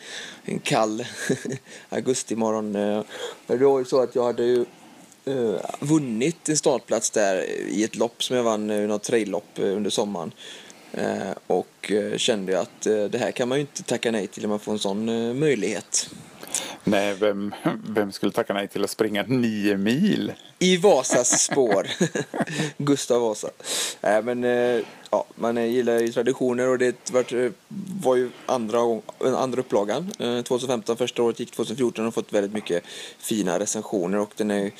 [0.45, 1.05] En kall
[1.89, 2.75] augustimorgon.
[2.75, 3.03] Eh,
[3.47, 4.65] det var ju så att jag hade ju
[5.29, 9.65] eh, vunnit en startplats där i ett lopp som jag vann, eh, något traillopp eh,
[9.65, 10.31] under sommaren.
[10.93, 14.59] Eh, och kände att det här kan man ju inte tacka nej till om man
[14.59, 15.05] får en sån
[15.39, 16.09] möjlighet.
[16.83, 17.55] Nej, vem,
[17.87, 20.33] vem skulle tacka nej till att springa nio mil?
[20.59, 21.87] I Vasas spår.
[22.77, 23.49] Gustav Vasa.
[24.01, 24.43] Nej, men
[25.11, 27.51] ja, man gillar ju traditioner och det var, eh,
[28.01, 30.11] var ju andra, andra upplagan.
[30.19, 32.83] Eh, 2015, första året gick 2014 och fått väldigt mycket
[33.19, 34.71] fina recensioner och den är,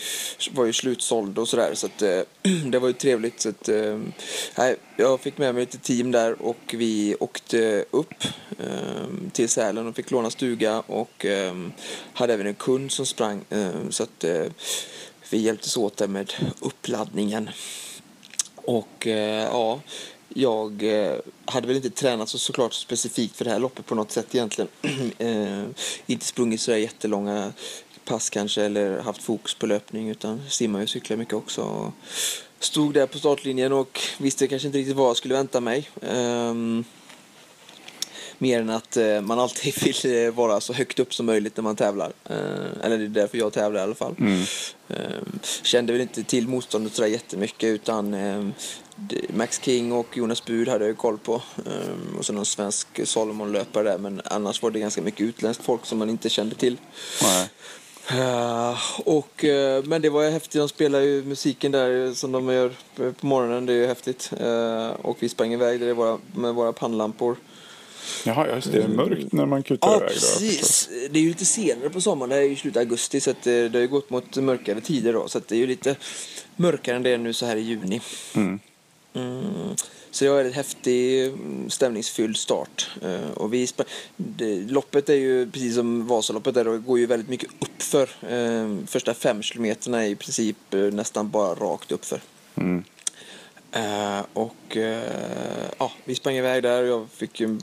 [0.51, 2.21] var ju slutsåld och sådär så att eh,
[2.65, 3.41] det var ju trevligt.
[3.41, 3.69] Så att,
[4.57, 8.23] nej, jag fick med mig lite team där och vi åkte upp
[8.59, 11.71] ehm, till Sälen och fick låna stuga och ehm,
[12.13, 13.45] hade även en kund som sprang
[13.89, 14.25] så att
[15.29, 17.49] vi hjälptes åt där med uppladdningen.
[18.55, 19.07] Och
[19.51, 19.79] ja,
[20.29, 21.15] jag eh,
[21.45, 24.69] hade väl inte tränat så såklart specifikt för det här loppet på något sätt egentligen.
[25.17, 25.63] eh,
[26.05, 27.53] inte sprungit så jättelånga
[28.05, 31.61] pass kanske eller haft fokus på löpning utan simmar och cyklar mycket också.
[31.61, 31.93] Och
[32.59, 35.89] stod där på startlinjen och visste kanske inte riktigt vad jag skulle vänta mig.
[36.01, 36.83] Ehm,
[38.41, 39.73] Mer än att eh, man alltid
[40.03, 42.11] vill eh, vara så högt upp som möjligt när man tävlar.
[42.25, 42.35] Eh,
[42.83, 44.15] eller det är därför jag tävlar i alla fall.
[44.19, 44.45] Mm.
[45.63, 48.15] Kände väl inte till motståndet sådär jättemycket utan
[49.29, 51.41] Max King och Jonas Bud hade jag koll på.
[52.17, 55.97] Och så någon svensk Salomon-löpare där men annars var det ganska mycket utländskt folk som
[55.99, 56.77] man inte kände till.
[57.23, 57.49] Nej.
[58.11, 62.49] Eh, och, eh, men det var ju häftigt, de spelar ju musiken där som de
[62.49, 64.31] gör på morgonen, det är ju häftigt.
[64.39, 67.35] Eh, och vi sprang iväg där våra, med våra pannlampor.
[68.25, 68.77] Jaha, ja, just det.
[68.77, 70.07] Det är mörkt när man kutar Ja, iväg.
[70.07, 70.89] då, jag precis.
[71.11, 73.47] Det är ju lite senare på sommaren, det är ju slutet av augusti så att
[73.47, 75.27] eh, det har ju gått mot mörkare tider då.
[75.27, 75.95] Så att det är ju lite
[76.55, 78.01] mörkare än det är nu så här i juni.
[78.35, 78.59] Mm.
[79.13, 79.75] Mm.
[80.11, 82.89] Så det var en häftig, mm, stämningsfylld start.
[83.01, 83.67] Eh, och vi
[84.67, 88.09] loppet är ju precis som Vasaloppet där, går ju väldigt mycket uppför.
[88.29, 92.21] Eh, första fem kilometerna är i princip nästan bara rakt uppför.
[92.55, 92.83] Mm.
[93.71, 97.59] Eh, och eh, ja, vi sprang iväg där och jag fick, ju-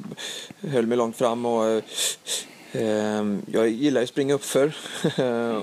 [0.60, 1.64] höll mig långt fram och
[2.72, 4.76] eh, jag gillar ju att springa uppför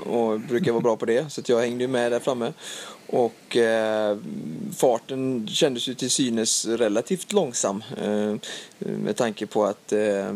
[0.09, 2.53] och brukar vara bra på det så att jag hängde ju med där framme.
[3.07, 4.17] Och eh,
[4.77, 8.35] farten kändes ju till synes relativt långsam eh,
[8.79, 10.33] med tanke på att Eh,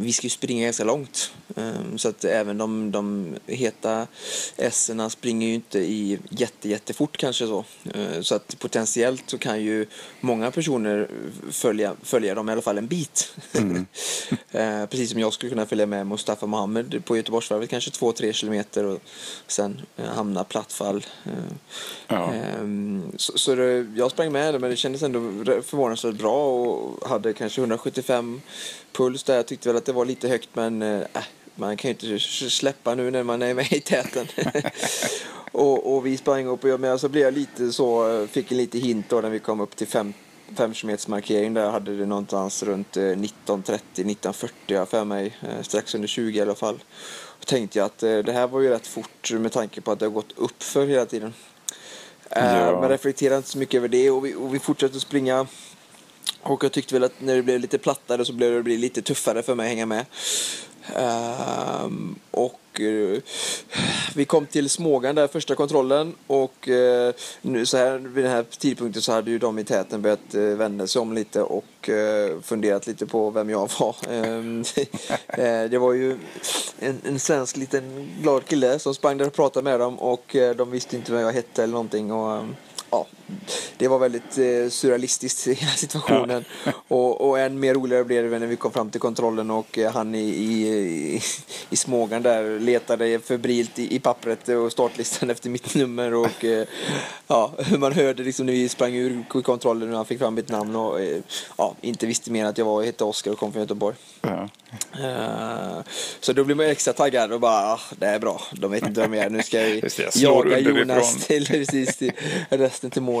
[0.00, 1.32] vi ska ju springa ganska långt.
[1.56, 4.06] Eh, så att även de, de heta
[4.56, 7.64] esserna springer ju inte i jätte, jättefort kanske så.
[7.94, 9.86] Eh, så att potentiellt så kan ju
[10.20, 11.08] många personer
[11.50, 13.36] följa, följa dem i alla fall en bit.
[14.50, 18.84] eh, precis som jag skulle kunna följa med Mustafa Mohamed på Göteborgsvarvet kanske 2-3 kilometer
[18.84, 19.00] och
[19.46, 21.06] sen eh, hamna plattfall.
[21.24, 21.32] Eh,
[22.10, 22.32] Ja.
[22.32, 25.20] Ehm, Så, så det, jag sprang med det, men det kändes ändå
[25.62, 28.40] förvånansvärt bra och hade kanske 175
[28.92, 29.36] puls där.
[29.36, 31.00] Jag tyckte väl att det var lite högt, men äh,
[31.54, 32.18] man kan ju inte
[32.50, 34.26] släppa nu när man är med i täten.
[35.52, 38.58] och, och vi sprang upp och jag, men så blev jag lite så, fick en
[38.58, 40.14] lite hint då när vi kom upp till 5
[40.56, 40.72] 5
[41.08, 45.94] markering där hade det någonstans runt eh, 19.30, 19.40 har jag för mig, eh, strax
[45.94, 46.78] under 20 i alla fall.
[47.40, 49.98] Då tänkte jag att eh, det här var ju rätt fort med tanke på att
[49.98, 51.34] det har gått upp för hela tiden.
[52.30, 52.80] Eh, Ja.
[52.80, 55.46] Men reflekterade inte så mycket över det och vi, och vi fortsatte att springa.
[56.48, 59.02] Och jag tyckte väl att när det blev lite plattare så blev det bli lite
[59.02, 60.04] tuffare för mig att hänga med.
[61.84, 63.20] Um, och uh,
[64.14, 68.44] vi kom till Smågan där första kontrollen och uh, nu så här vid den här
[68.58, 71.64] tidpunkten så hade ju de i täten börjat uh, vända sig om lite och
[72.42, 73.96] funderat lite på vem jag var.
[74.08, 74.64] Um,
[75.70, 76.18] det var ju
[76.78, 80.70] en, en svensk liten glad kille som sprang där och pratade med dem och de
[80.70, 82.56] visste inte vem jag hette eller någonting och um,
[82.90, 83.06] ja,
[83.76, 86.44] det var väldigt eh, surrealistiskt hela situationen.
[86.88, 89.92] Och, och än mer roligare blev det när vi kom fram till kontrollen och eh,
[89.92, 91.22] han i, i,
[91.70, 96.66] i, Smågan där letade febrilt i, i pappret och startlistan efter mitt nummer och eh,
[97.26, 100.76] ja, man hörde liksom när vi sprang ur kontrollen och han fick fram mitt namn
[100.76, 101.18] och eh,
[101.58, 103.96] ja, inte visste mer att jag var, hette Oskar och kom från Göteborg.
[104.20, 104.48] Ja.
[105.02, 105.84] Eh,
[106.20, 109.00] så då blir man extra taggad och bara, ah, det är bra, de vet inte
[109.00, 110.58] vem jag är, nu ska jag det, jaga.
[110.58, 112.12] Jonas till, precis, till
[112.48, 113.17] resten till mål.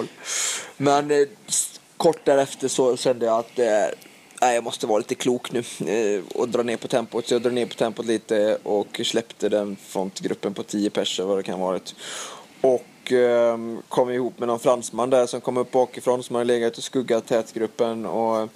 [0.76, 1.26] Men eh,
[1.96, 6.48] kort därefter så kände jag att eh, jag måste vara lite klok nu eh, och
[6.48, 7.28] dra ner på tempot.
[7.28, 11.38] Så jag drog ner på tempot lite och släppte den frontgruppen på 10 pers vad
[11.38, 11.94] det kan ha varit.
[12.60, 13.58] Och eh,
[13.88, 17.26] kom ihop med någon fransman där som kom upp bakifrån som hade legat och skuggat
[17.26, 18.06] tätgruppen.
[18.06, 18.48] Och eh,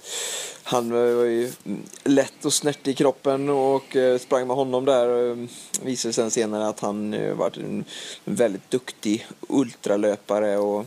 [0.63, 5.09] han var ju mm, lätt och snärt i kroppen och eh, sprang med honom där.
[5.09, 5.47] Och ehm,
[5.81, 7.85] visade sen senare att han eh, varit en
[8.25, 10.85] väldigt duktig ultralöpare och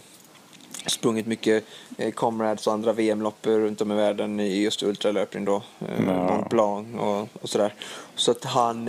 [0.87, 1.65] sprungit mycket
[1.99, 5.63] eh, Comrades och andra VM-lopp runt om i världen i just ultralöpning då.
[5.81, 6.13] Eh, Ja.
[6.13, 7.75] Mont Blanc och, och sådär.
[8.15, 8.89] Så att han...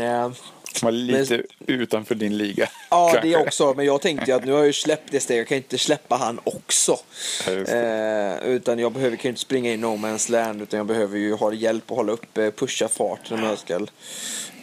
[0.81, 2.69] Eh, Var lite utanför din liga.
[2.89, 3.27] Ja, kanske.
[3.29, 3.73] det också.
[3.73, 5.39] Men jag tänkte att nu har jag ju släppt det steget.
[5.39, 6.97] Jag kan inte släppa han också.
[7.45, 10.61] Ja, Eh, utan jag behöver kan ju inte springa i no man's land.
[10.61, 13.79] Utan jag behöver ju ha hjälp att hålla uppe, pusha farten om jag ska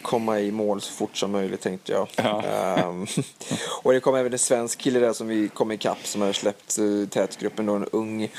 [0.01, 2.07] komma i mål så fort som möjligt tänkte jag.
[2.15, 2.43] Ja.
[2.43, 3.07] Ehm,
[3.83, 6.79] och det kom även en svensk kille där som vi kom ikapp som hade släppt
[6.79, 7.73] uh, tätgruppen då.
[7.73, 8.29] En ung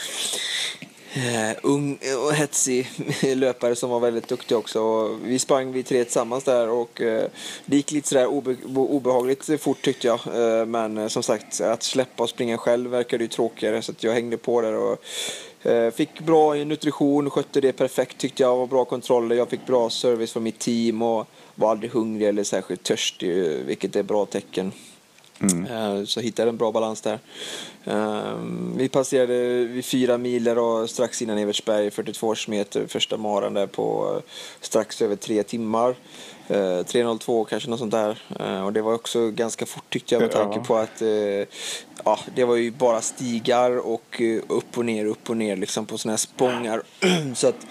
[1.17, 2.89] Eh, ung och hetsig
[3.37, 4.81] löpare som var väldigt duktig också.
[4.81, 7.29] Och vi sprang vi tre tillsammans där och eh,
[7.67, 10.21] det gick lite sådär obe obehagligt fort tyckte jag.
[10.35, 14.13] Eh, men eh, som sagt, att släppa och springa själv verkade ju tråkigare så jag
[14.13, 14.99] hängde på där och
[15.71, 18.57] eh, fick bra nutrition, skötte det perfekt tyckte jag.
[18.57, 22.45] Var bra kontroller, jag fick bra service från mitt team och var aldrig hungrig eller
[22.45, 24.73] särskilt törstig, vilket är bra tecken.
[25.71, 27.19] Eh, Så hittade en bra balans där.
[27.87, 28.37] Eh,
[28.77, 34.13] Vi passerade vid fyra miler och strax innan Evertsberg, 42 meter, första maran där på
[34.17, 34.23] eh,
[34.61, 35.95] strax över tre timmar.
[36.49, 38.19] Eh, 3.02 kanske något sånt där.
[38.41, 40.65] Eh, Och det var också ganska fort tyckte jag med tanke Ja.
[40.65, 41.09] på att eh,
[42.05, 45.99] ja, det var ju bara stigar och upp och ner, upp och ner liksom på
[45.99, 46.83] såna här spångar.
[47.35, 47.67] Så att,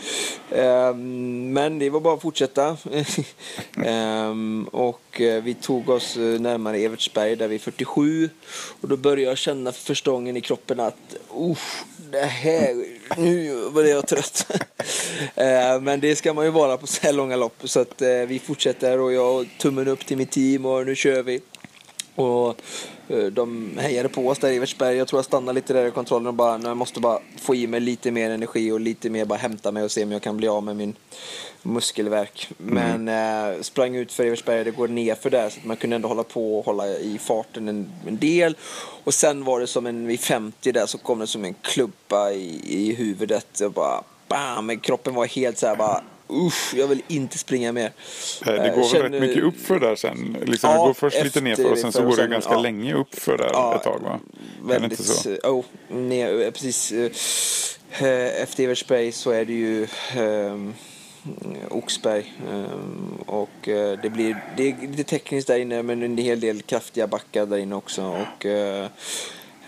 [0.51, 2.77] ehm, men det var bara att fortsätta.
[3.85, 8.29] Ehm, och vi tog oss närmare Evertsberg där vi är 47
[8.81, 12.85] och då började jag känna för stången i kroppen att usch, det här,
[13.17, 14.47] nu var jag trött.
[15.35, 18.09] Eh, men det ska man ju vara på så här långa lopp så att eh,
[18.09, 21.41] vi fortsätter och jag har tummen upp till mitt team och nu kör vi.
[22.15, 22.61] Och
[23.31, 24.97] de hejade på oss där i Evertsberg.
[24.97, 27.55] Jag tror jag stannade lite där i kontrollen och bara, "Nej, jag måste bara få
[27.55, 30.21] i mig lite mer energi och lite mer bara hämta mig och se om jag
[30.21, 30.95] kan bli av med min
[31.65, 32.49] muskelvärk.
[32.57, 35.95] Men eh, sprang ut för Evertsberg, det går ner för där så att man kunde
[35.95, 38.57] ändå hålla på och hålla i farten en, en del.
[39.03, 42.31] Och sen var det som en, vid 50 där så kom det som en klubba
[42.31, 46.87] i, i huvudet och bara bam, men kroppen var helt så här bara Usch, jag
[46.87, 47.85] vill inte springa mer.
[47.85, 47.91] Eh,
[48.45, 50.37] Det Eh, går väl känner- rätt mycket upp för där sen.
[50.45, 52.59] Liksom, Ja, det går först lite nerför och sen så går det ganska ja.
[52.61, 54.19] länge upp för där Ja, ett tag va?
[54.63, 55.29] Väldigt, inte så?
[55.43, 56.91] oh, nej, eh, precis.
[56.91, 60.73] eh, Efter Evertsberg så är det ju um,
[61.69, 62.33] Oxberg.
[62.51, 66.61] ehm, och eh, det blir det är lite tekniskt där inne men en hel del
[66.61, 68.03] kraftiga backar där inne också.
[68.37, 68.87] Och, eh,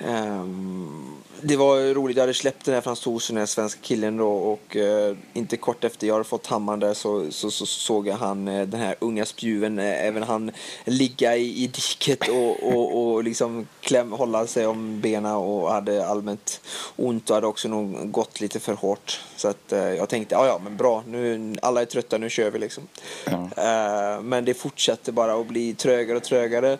[0.08, 4.30] ehm, det var roligt, jag hade släppt den här fransosen, den här svenska killen då
[4.30, 8.15] och eh, inte kort efter jag hade fått hammaren där så, så, så såg jag
[8.15, 10.52] han, eh, den här unga spjuven, eh, även han
[10.86, 16.08] ligga i, i diket och, och, och liksom kläm, hålla sig om benen och hade
[16.08, 16.62] allmänt
[16.95, 19.21] ont och hade också nog gått lite för hårt.
[19.36, 22.52] Så att eh, jag tänkte, ja ja men bra, nu, alla är trötta, nu kör
[22.52, 22.88] vi liksom.
[23.26, 23.50] Ja.
[23.58, 26.78] Eh, men det fortsatte bara att bli trögare och trögare.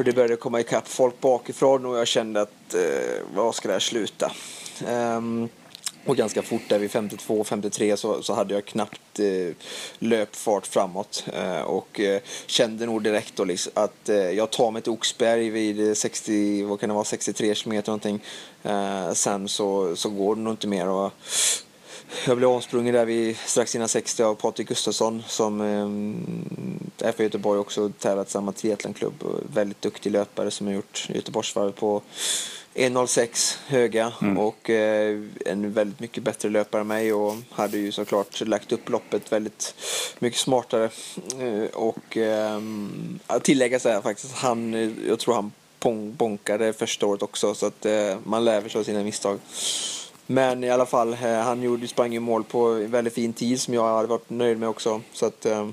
[0.00, 3.72] Och det började komma ikapp folk bakifrån och jag kände att eh, vad ska det
[3.72, 4.32] här sluta?
[4.88, 5.48] Um,
[6.04, 9.54] och ganska fort där vid 52-53 så, så hade jag knappt eh,
[9.98, 11.24] löpfart framåt.
[11.34, 15.50] Eh, och eh, kände nog direkt då liksom att eh, jag tar mig till Oxberg
[15.50, 18.24] vid 60, vad kan det vara, 63 km någonting.
[18.62, 20.88] Eh, sen så, så går det nog inte mer.
[20.88, 21.12] Och,
[22.26, 27.24] jag blev omsprungen där vid, strax innan 60 av Patrik Gustafsson som eh, är från
[27.24, 29.22] Göteborg också tävlat i samma triathlonklubb.
[29.22, 32.02] och Väldigt duktig löpare som har gjort Göteborgsvarvet på
[32.74, 34.38] 1.06 höga Mm.
[34.38, 38.88] och eh, en väldigt mycket bättre löpare än mig och hade ju såklart lagt upp
[38.88, 39.74] loppet väldigt
[40.18, 40.90] mycket smartare.
[41.38, 42.60] Eh, och eh,
[43.26, 45.52] att tillägga så här faktiskt, han, eh, jag tror han
[46.16, 49.38] bonkade första året också så att eh, man lär sig av sina misstag.
[50.30, 53.60] Men i alla fall, eh, han gjorde, sprang ju mål på en väldigt fin tid
[53.60, 55.00] som jag hade varit nöjd med också.
[55.12, 55.68] Så att, eh,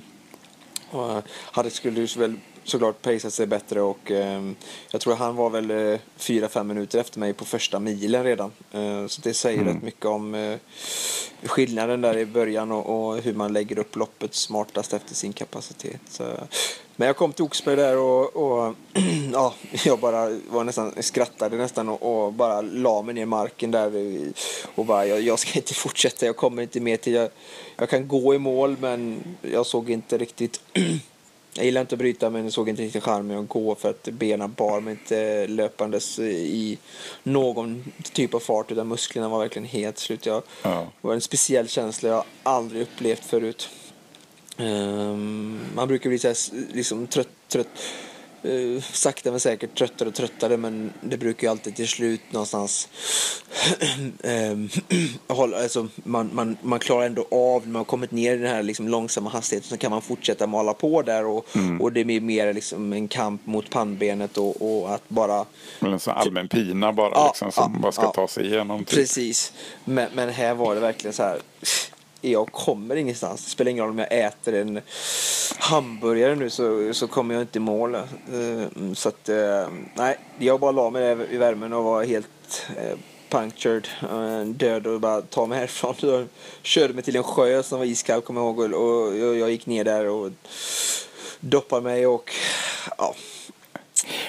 [0.91, 2.35] och, eh, hade skulle väl
[2.68, 4.41] såklart pacea sig bättre och eh,
[4.91, 8.51] jag tror han var väl eh, 4-5 minuter efter mig på första milen redan.
[8.72, 9.74] Eh, så det säger Mm.
[9.74, 10.57] rätt mycket om eh,
[11.43, 16.01] skillnaden där i början och, och hur man lägger upp loppet smartast efter sin kapacitet.
[16.09, 16.24] Så,
[16.95, 18.76] men jag kom till Oxberg där och, och
[19.34, 19.53] ja,
[19.86, 23.91] jag bara var nästan, skrattade nästan och, och bara la mig ner i marken där
[24.76, 27.30] och bara jag, jag ska inte fortsätta, jag kommer inte med till, jag,
[27.78, 30.61] jag kan gå i mål men jag såg inte riktigt
[31.57, 34.03] jag gillar inte att bryta men jag såg inte riktigt charmen att gå för att
[34.03, 36.77] benen bar mig inte löpandes i
[37.23, 40.25] någon typ av fart utan musklerna var verkligen helt slut.
[40.25, 40.87] Jag, Ja.
[41.01, 43.69] det var en speciell känsla jag aldrig upplevt förut.
[44.57, 46.37] Ehm, man brukar bli så här,
[46.73, 47.67] liksom trött, trött
[48.43, 52.89] eh, sakta men säkert tröttare och tröttare men det brukar ju alltid till slut någonstans
[54.23, 54.69] ehm,
[55.27, 58.47] hålla, alltså, man, man, man klarar ändå av när man har kommit ner i den
[58.51, 61.47] här liksom, långsamma hastigheten så kan man fortsätta mala på där och,
[61.79, 65.45] och det blir mer liksom, en kamp mot pannbenet och, och att bara
[65.79, 68.11] Eller en sån allmän pina bara Ja, liksom, som ja, bara ska ja.
[68.11, 68.79] ta sig igenom.
[68.79, 68.89] Typ.
[68.89, 69.53] Precis.
[69.85, 71.39] Men, men här var det verkligen så här.
[72.22, 73.43] Jag kommer ingenstans.
[73.45, 74.82] Det spelar ingen roll om jag äter en
[75.57, 77.95] hamburgare nu så, så kommer jag inte i mål.
[77.95, 78.03] Eh,
[78.95, 82.97] Så att, eh, nej, jag bara la mig där i värmen och var helt eh,
[83.30, 83.88] punctured,
[84.45, 85.95] död och bara ta mig härifrån.
[86.01, 86.28] Jag
[86.63, 89.84] körde mig till en sjö som var iskall kommer jag ihåg och jag, gick ner
[89.84, 90.32] där och
[91.39, 92.32] doppade mig och
[92.97, 93.15] ja.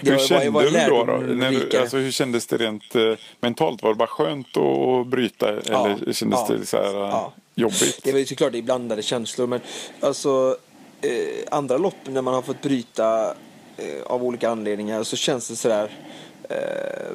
[0.03, 1.05] Det Hur kände var- du då?
[1.05, 1.13] då?
[1.17, 3.03] När du, alltså, hur kändes det rent eh,
[3.41, 3.83] mentalt?
[3.83, 8.01] Var det bara skönt att bryta eller kändes ja, det så här, ja jobbigt?
[8.03, 9.61] Det var ju såklart det är blandade känslor men
[10.01, 10.57] alltså
[11.01, 11.11] eh,
[11.51, 13.35] andra lopp när man har fått bryta
[13.77, 15.91] eh, av olika anledningar så känns det sådär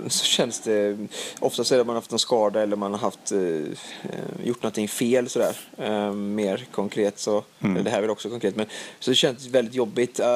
[0.07, 0.97] så känns det
[1.39, 4.87] oftast är det man haft en skada eller man har haft eh, eh, gjort någonting
[4.87, 7.83] fel sådär eh, mer konkret så Mm.
[7.83, 8.65] det här är väl också konkret men
[8.99, 10.27] så det känns väldigt jobbigt eh,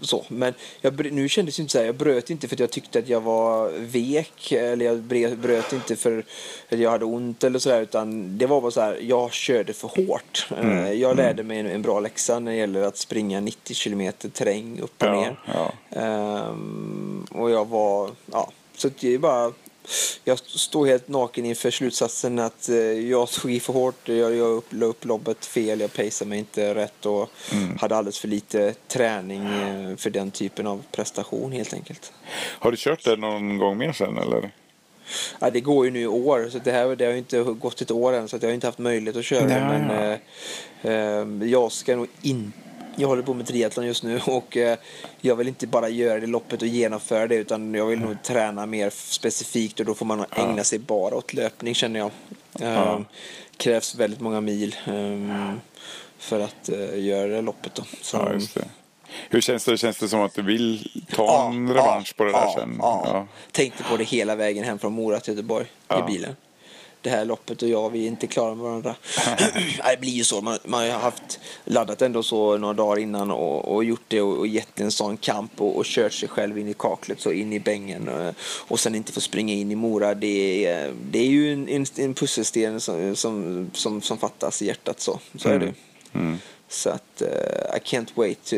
[0.00, 2.70] så men jag, nu kändes det inte så här, jag bröt inte för att jag
[2.70, 4.98] tyckte att jag var vek eller jag
[5.36, 6.24] bröt inte för
[6.70, 9.88] att jag hade ont eller sådär utan det var bara så här jag körde för
[9.88, 11.00] hårt Eh, Mm.
[11.00, 14.80] jag lärde mig en, en bra läxa när det gäller att springa 90 kilometer terräng
[14.80, 15.72] upp och Ja, ner ja.
[15.90, 18.45] Ehm, och jag var, ja,
[18.76, 19.52] så det är bara
[20.24, 24.50] jag står helt naken inför slutsatsen att eh, jag tog i för hårt, jag, jag
[24.52, 27.78] upp, la upp loppet fel, jag paceade mig inte rätt och Mm.
[27.78, 32.12] hade alldeles för lite träning eh, för den typen av prestation helt enkelt.
[32.58, 34.50] Har du kört det någon gång mer sen eller?
[35.40, 37.80] Ja, det går ju nu i år, så det, här, det har ju inte gått
[37.80, 39.50] ett år än så jag har inte haft möjlighet att köra.
[39.50, 40.18] Ja, men ja.
[40.90, 42.58] eh, eh, jag ska nog inte
[42.96, 44.78] jag håller på med triathlon just nu och eh,
[45.20, 48.66] jag vill inte bara göra det loppet och genomföra det utan jag vill nog träna
[48.66, 52.10] mer specifikt och då får man ägna sig bara åt löpning känner jag.
[52.60, 53.04] Eh, Ja.
[53.56, 55.52] Krävs väldigt många mil eh,
[56.18, 57.82] för att eh, göra det loppet då.
[58.02, 58.64] Så, Ja, just det.
[59.30, 59.76] Hur känns det?
[59.78, 62.76] Känns det som att du vill ta Ja, en revansch på det där ja, sen?
[62.78, 63.26] Ja.
[63.52, 65.98] Tänkte på det hela vägen hem från Mora till Göteborg Ja.
[66.08, 66.36] i bilen.
[67.06, 68.94] Det här loppet och jag, vi är inte klara med varandra.
[69.90, 70.40] Det blir ju så.
[70.40, 74.38] Man, man har haft laddat ändå så några dagar innan och, och gjort det och,
[74.38, 77.52] och gett en sån kamp och, och kört sig själv in i kaklet så in
[77.52, 78.34] i bängen och,
[78.68, 80.14] och sen inte få springa in i Mora.
[80.14, 84.66] Det är, det är ju en, en, en pusselsten som, som, som, som fattas i
[84.66, 85.20] hjärtat så.
[85.38, 85.74] Så är det.
[86.12, 86.38] Mm.
[86.68, 88.56] Så att uh, I can't wait to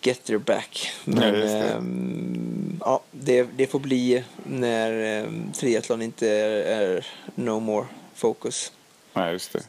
[0.00, 0.92] get their back.
[1.04, 1.58] Men Ja, det.
[1.58, 8.72] ehm, ja, det, det får bli när um, triathlon inte är, är no more focus.
[9.12, 9.62] Nej, just det.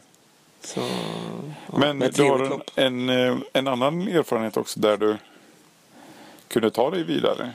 [0.60, 0.80] Så,
[1.72, 5.16] ja, Men du har en, en, eh, en annan erfarenhet också där du
[6.48, 7.52] kunde ta dig vidare.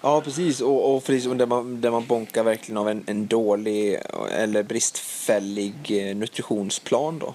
[0.00, 0.60] Ja, precis.
[0.60, 3.98] Och, och precis, och där, man, där man bonkar verkligen av en, en dålig
[4.30, 7.34] eller bristfällig eh, nutritionsplan då.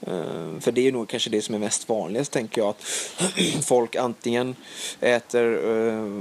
[0.00, 2.68] Eh, för det är nog kanske det som är mest vanligast tänker jag.
[2.68, 2.82] Att
[3.64, 4.56] folk antingen
[5.00, 6.20] äter eh,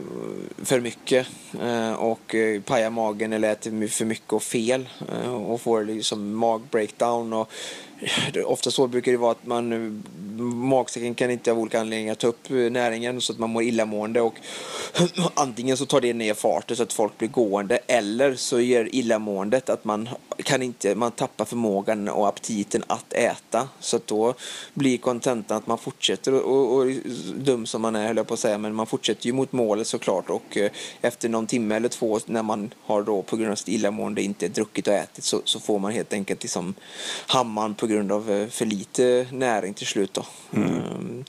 [0.64, 1.28] för mycket
[1.62, 4.90] eh, och pajar magen eller äter för mycket och fel
[5.30, 7.34] och får liksom magbreakdown.
[7.34, 7.52] Och
[8.46, 9.92] ofta så brukar det vara att man eh,
[10.42, 14.22] magsäcken kan inte av olika anledningar ta upp eh, näringen så att man mår illamående
[14.22, 14.34] och
[15.34, 19.70] antingen så tar det ner farten så att folk blir gående eller så ger illamåendet
[19.70, 20.10] att man
[20.44, 23.70] kan inte, man tappar förmågan och aptiten att äta.
[23.80, 24.34] Så att då
[24.74, 26.92] blir kontentan att man fortsätter och, och
[27.36, 29.88] dum som man är höll jag på att säga men man fortsätter ju mot målet
[29.88, 30.72] såklart och eh,
[31.02, 34.48] efter någon timme eller två när man har då på grund av sitt illamående inte
[34.48, 36.74] druckit och ätit så, så får man helt enkelt liksom
[37.28, 40.26] hammaren på grund av eh, för lite näring till slut då.
[40.54, 40.74] Mm.
[40.74, 41.26] Um,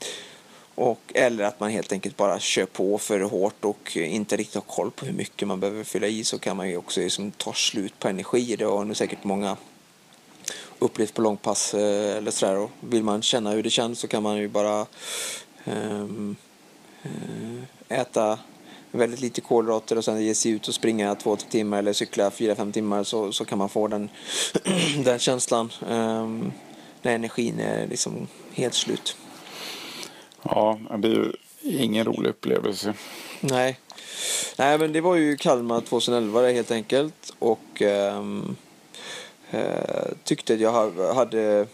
[0.74, 4.62] och, eller att man helt enkelt bara kör på för hårt och inte riktigt har
[4.62, 7.52] koll på hur mycket man behöver fylla i så kan man ju också liksom ta
[7.52, 8.56] slut på energi.
[8.56, 9.56] Det har nog säkert många
[10.78, 12.56] upplevt på långpass eh, eller sådär.
[12.56, 14.86] Och vill man känna hur det känns så kan man ju bara
[15.64, 16.36] um,
[17.88, 18.38] äta
[18.98, 22.30] väldigt lite kolhydrater och sen ge sig ut och springa två tre timmar eller cykla
[22.30, 24.10] fyra fem timmar så, så kan man få den,
[25.04, 26.52] den känslan um,
[27.02, 29.16] när energin är liksom helt slut.
[30.42, 31.32] Ja, det är ju
[31.62, 32.94] ingen rolig upplevelse.
[33.40, 33.78] Nej.
[34.58, 37.34] Nej, men det var ju Kalmar 2011 helt enkelt.
[37.38, 38.56] Och um,
[39.54, 39.60] uh,
[40.24, 40.72] tyckte att jag
[41.14, 41.66] hade...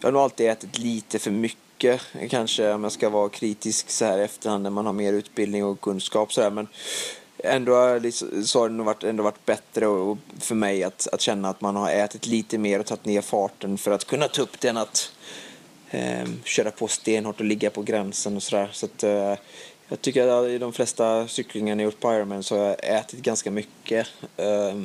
[0.00, 1.67] Jag har nog alltid ätit lite för mycket.
[2.30, 5.80] Kanske om jag ska vara kritisk så här efterhand när man har mer utbildning och
[5.80, 6.32] kunskap.
[6.32, 6.68] Så här, men
[7.38, 9.86] ändå liksom, så har det nog varit, ändå varit bättre
[10.40, 13.78] för mig att, att känna att man har ätit lite mer och tagit ner farten
[13.78, 15.12] för att kunna ta upp den att
[15.90, 18.68] eh, köra på stenhårt och ligga på gränsen och sådär.
[18.72, 19.34] Så att, eh,
[19.88, 23.20] jag tycker att i de flesta cyklingarna jag gjort på Ironman så har jag ätit
[23.20, 24.06] ganska mycket.
[24.36, 24.82] Eh,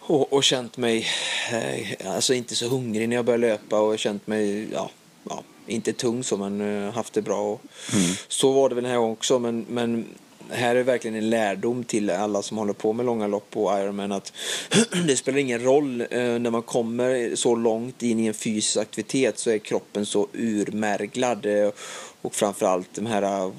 [0.00, 1.06] och, och, känt mig,
[1.52, 4.90] eh, alltså inte så hungrig när jag började löpa och känt mig, ja,
[5.24, 7.40] ja inte tung så men eh, haft det bra.
[7.40, 7.60] Och,
[7.94, 8.10] mm.
[8.28, 10.06] Så var det väl den här gången också men, men
[10.50, 14.12] här är verkligen en lärdom till alla som håller på med långa lopp och Ironman
[14.12, 14.32] att
[15.06, 19.38] det spelar ingen roll eh, när man kommer så långt in i en fysisk aktivitet
[19.38, 21.70] så är kroppen så urmärglad eh,
[22.22, 23.52] och framförallt de här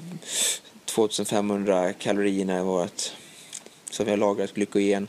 [0.84, 3.12] 2500 eh, kalorierna i vårt
[3.90, 5.08] som vi har lagrat glykogen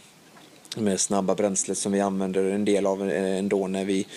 [0.76, 4.07] med snabba bränslet som vi använder en del av eh, ändå när vi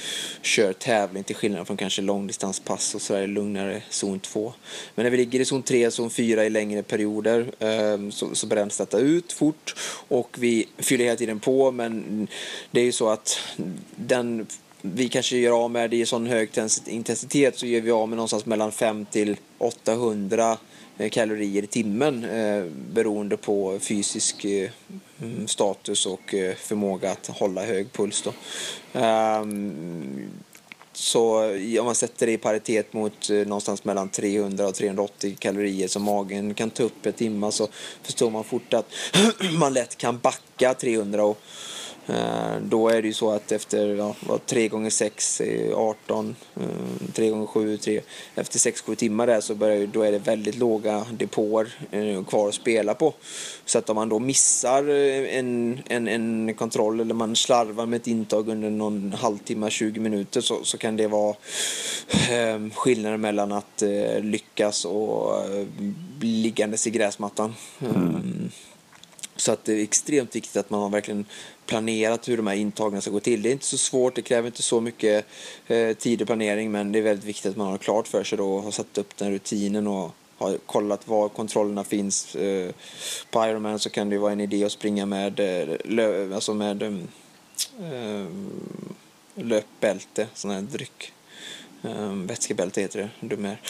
[0.43, 4.53] kör tävling till skillnad från kanske långdistanspass och sådär lugnare zon 2.
[4.95, 8.47] Men när vi ligger i zon 3, zon 4 i längre perioder ehm, så, så
[8.47, 9.75] bränns detta ut fort
[10.09, 12.29] och vi fyller hela tiden på men
[12.71, 13.39] det är ju så att
[13.97, 14.47] den
[14.87, 16.51] vi kanske gör av med det i sån hög
[16.87, 20.59] intensitet så gör vi av med någonstans mellan 5 till 800
[21.11, 24.71] kalorier i timmen eh, beroende på fysisk eh,
[25.23, 28.23] Mm, status och eh, förmåga att hålla hög puls.
[28.23, 28.33] Då.
[29.01, 30.31] Ehm,
[30.93, 31.45] så
[31.81, 36.03] om man sätter det i paritet mot eh, någonstans mellan 300 och 380 kalorier som
[36.03, 37.69] magen kan ta upp per timme så
[38.03, 38.87] förstår man fort att
[39.59, 41.39] man lätt kan backa 300 och
[42.63, 44.15] då är det ju så att efter ja,
[44.47, 46.37] 3 gånger 6 är 18,
[47.13, 48.01] 3 gånger 7 3.
[48.35, 52.55] Efter 6-7 timmar där så börjar, då är det väldigt låga depåer eh, kvar att
[52.55, 53.15] spela på.
[53.65, 57.97] Så att om man då missar eh, en, en, en kontroll eller man slarvar med
[57.97, 61.35] ett intag under någon halvtimme, 20 minuter så, så kan det vara
[62.31, 65.67] eh, skillnaden mellan att eh, lyckas och eh,
[66.21, 67.55] liggandes i gräsmattan.
[67.81, 68.51] Mm.
[69.45, 71.27] Så att det är extremt viktigt att man har verkligen
[71.67, 73.43] planerat hur de här intagna ska gå till.
[73.43, 75.27] Det är inte så svårt, det kräver inte så mycket
[75.67, 78.39] eh, tid och planering men det är väldigt viktigt att man har klart för sig
[78.39, 82.35] då och har satt upp den rutinen och har kollat var kontrollerna finns.
[82.35, 82.71] Eh,
[83.31, 87.09] på Ironman så kan det vara en idé att springa med, eh, alltså med mm,
[87.81, 88.27] eh,
[89.45, 91.13] löpbälte, sån här dryck.
[91.83, 93.61] Um, vätskebälte heter det, dum är.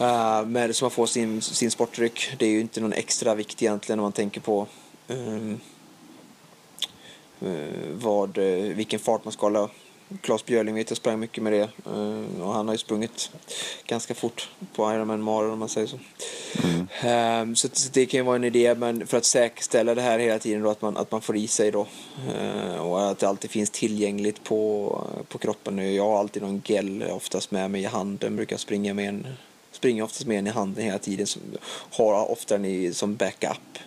[0.00, 2.34] Uh, med, så man får sin, sin sportdryck.
[2.38, 4.66] Det är ju inte någon extra vikt egentligen om man tänker på
[7.92, 9.68] vad, eh, vilken fart man ska hålla.
[10.20, 13.30] Claes Björling vet jag sprang mycket med det eh, och han har ju sprungit
[13.86, 15.98] ganska fort på Ironman Mara om man säger så.
[16.64, 16.88] Mm.
[17.02, 20.18] Ehm, så, så, det kan ju vara en idé men för att säkerställa det här
[20.18, 21.86] hela tiden då att man, att man får i sig då
[22.80, 25.94] och att det alltid finns tillgängligt på, på kroppen.
[25.94, 29.26] Jag har alltid någon gel oftast med mig i handen, brukar springa med en
[29.72, 31.26] springer oftast med en i handen hela tiden.
[31.90, 33.78] Har ofta en som backup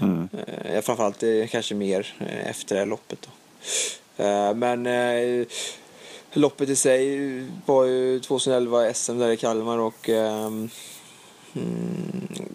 [0.00, 0.28] Mm.
[0.64, 3.18] Eh, framförallt eh, kanske mer eh, efter det här loppet.
[3.22, 3.30] Då.
[4.18, 5.46] Eh, men eh,
[6.32, 10.70] loppet i sig var ju 2011 SM där i Kalmar och um,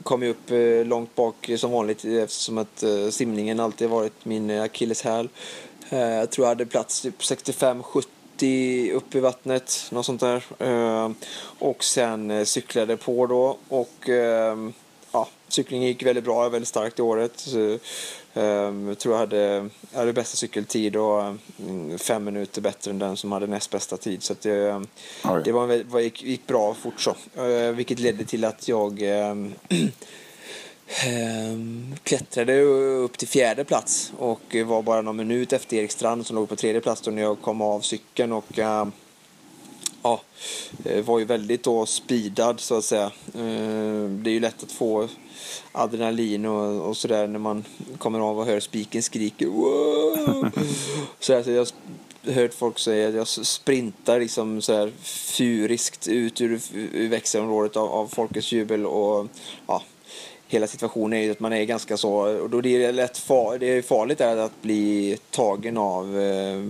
[0.03, 5.29] kom ju upp eh, långt bak som vanligt eftersom att simningen alltid varit min akilleshäl.
[5.89, 10.43] Jag tror jag hade plats typ 65-70 upp i vattnet, något sånt där.
[11.59, 14.73] Och sen cyklade på då och ehm,
[15.53, 17.31] cyklingen gick väldigt bra, väldigt starkt i året.
[17.35, 17.77] Så,
[18.33, 21.21] ehm, jag tror jag hade, jag hade bästa cykeltid och
[21.59, 24.23] mm, fem minuter bättre än den som hade näst bästa tid.
[24.23, 24.81] Så det,
[25.23, 25.41] Oj.
[25.45, 27.15] det var, var, gick, gick bra fort så.
[27.43, 29.53] Eh, vilket ledde till att jag ehm,
[31.05, 36.35] ehm, klättrade upp till fjärde plats och var bara någon minut efter Erik Strand som
[36.35, 38.31] låg på tredje plats då när jag kom av cykeln.
[38.31, 38.59] Och,
[40.03, 40.21] ja,
[40.85, 43.11] eh, var ju väldigt då speedad så att säga.
[43.33, 45.07] Eh, Det är ju lätt att få
[45.71, 47.63] adrenalin och, och sådär när man
[47.97, 50.51] kommer av och hör spiken skrika wow!
[51.19, 51.67] så här, så jag
[52.25, 57.77] har hört folk säga att jag sprintar liksom så här furiskt ut ur, ur växelområdet
[57.77, 59.27] av, av folkets jubel och
[59.67, 59.83] ja,
[60.53, 63.57] hela situationen är ju att man är ganska så, och då är det lätt far,
[63.57, 66.61] det är farligt är att bli tagen av eh,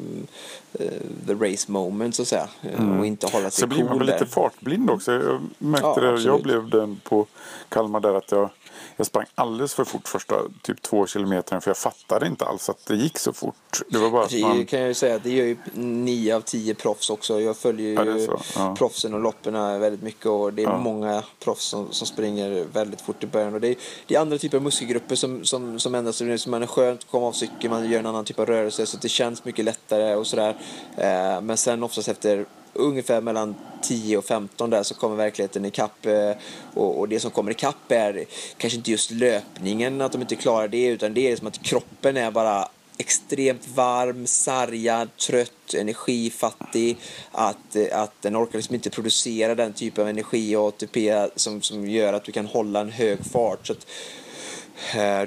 [1.27, 3.97] the race moment så att säga eh, och inte hålla sig Så blir man cool
[3.99, 4.19] väl där.
[4.19, 5.11] lite fartblind också.
[5.11, 6.21] Jag märkte Ja, det.
[6.21, 7.25] Jag blev den på
[7.69, 8.49] Kalmar där att jag,
[8.97, 12.85] jag sprang alldeles för fort första typ två kilometer för jag fattade inte alls att
[12.85, 13.81] det gick så fort.
[13.89, 14.65] Det var bara Det man...
[14.65, 17.41] kan jag ju säga att det gör ju nio av tio proffs också.
[17.41, 18.75] Jag följer ju Ja, ja.
[18.77, 20.77] proffsen och loppen väldigt mycket och det är Ja.
[20.77, 23.53] många proffs som, som springer väldigt fort i början.
[23.53, 23.75] Och det, är,
[24.07, 26.41] det är andra typer av muskelgrupper som, som, som ändras.
[26.43, 28.85] Så man är skönt att komma av cykeln, man gör en annan typ av rörelse
[28.85, 30.57] så det känns mycket lättare och sådär.
[30.97, 36.05] Eh, men sen oftast efter ungefär mellan 10 och 15 där så kommer verkligheten ikapp.
[36.05, 36.31] Eh,
[36.73, 38.25] och, och det som kommer ikapp är
[38.57, 42.17] kanske inte just löpningen, att de inte klarar det, utan det är som att kroppen
[42.17, 46.97] är bara extremt varm, sargad, trött, energifattig.
[47.31, 51.61] Att, eh, att den orkar liksom inte producera den typen av energi och ATP som,
[51.61, 53.67] som gör att du kan hålla en hög fart.
[53.67, 53.87] Så att,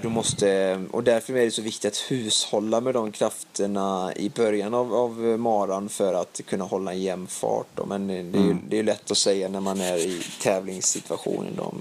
[0.02, 4.74] du måste, och därför är det så viktigt att hushålla med de krafterna i början
[4.74, 7.66] av, av maran för att kunna hålla en jämn fart.
[7.74, 7.86] Då.
[7.86, 11.52] Men eh, det är ju det är lätt att säga när man är i tävlingssituationen.
[11.56, 11.74] Då.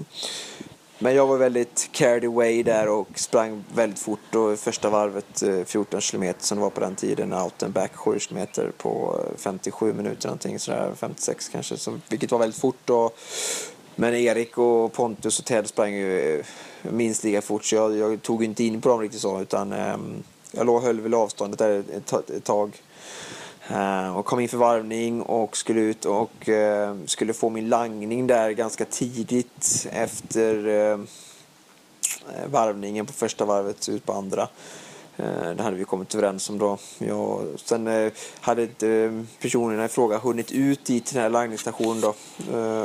[0.98, 4.34] Men jag var väldigt carried away där och sprang väldigt fort.
[4.34, 7.96] Och första varvet, eh, 14 kilometer som det var på den tiden, out and back
[7.96, 11.76] 7 kilometer på eh, 57 minuter någonting sådär, 56 kanske.
[11.76, 12.90] Så, vilket var väldigt fort.
[12.90, 13.18] Och,
[13.94, 16.46] men Erik och Pontus och Ted sprang ju eh,
[16.90, 20.22] minst lika fort så jag, jag tog inte in på dem riktigt så utan ehm,
[20.50, 22.82] jag låg höll väl avståndet där ett, ett tag.
[23.68, 28.26] Eh, och kom in för varvning och skulle ut och eh, skulle få min langning
[28.26, 30.98] där ganska tidigt efter eh,
[32.50, 34.48] varvningen på första varvet ut på andra.
[35.16, 36.78] Eh, det hade vi kommit överens om då.
[36.98, 42.00] Ja, sen eh, hade inte personerna i fråga hunnit ut dit till den här langningsstationen
[42.00, 42.14] då.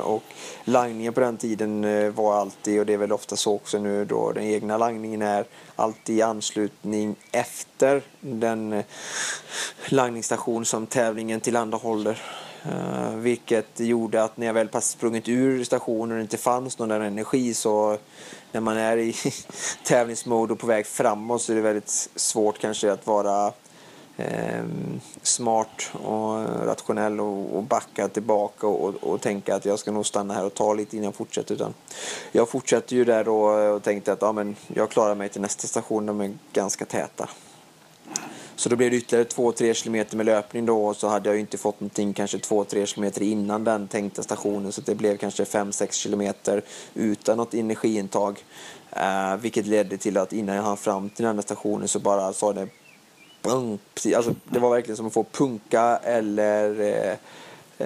[0.03, 0.23] Och
[0.63, 1.81] langningen på den tiden
[2.15, 5.45] var alltid, och det är väl ofta så också nu då, den egna langningen är
[5.75, 8.83] alltid i anslutning efter den
[9.89, 12.21] langningsstation som tävlingen tillhandahåller.
[12.65, 16.89] Eh, vilket gjorde att när jag väl sprungit ur stationen och det inte fanns någon
[16.89, 17.97] där energi så
[18.51, 19.15] när man är i
[19.85, 23.53] tävlingsmode och på väg framåt så är det väldigt svårt kanske att vara
[24.17, 30.33] ehm, smart och rationell och, backa tillbaka och, och, tänka att jag ska nog stanna
[30.33, 31.55] här och ta lite innan jag fortsätter.
[31.55, 31.73] Utan
[32.31, 36.05] jag fortsatte ju där och tänkte att ja, men jag klarar mig till nästa station,
[36.05, 37.29] de är ganska täta.
[38.55, 41.41] Så då blev det ytterligare 2-3 kilometer med löpning då och så hade jag ju
[41.41, 45.91] inte fått någonting kanske 2-3 kilometer innan den tänkta stationen så det blev kanske 5-6
[45.91, 46.61] kilometer
[46.93, 48.43] utan något energiintag.
[48.91, 52.33] Eh, vilket ledde till att innan jag hann fram till den här stationen så bara
[52.33, 52.67] sa det
[53.41, 57.17] bang, precis, alltså, det var verkligen som att få punka eller eh,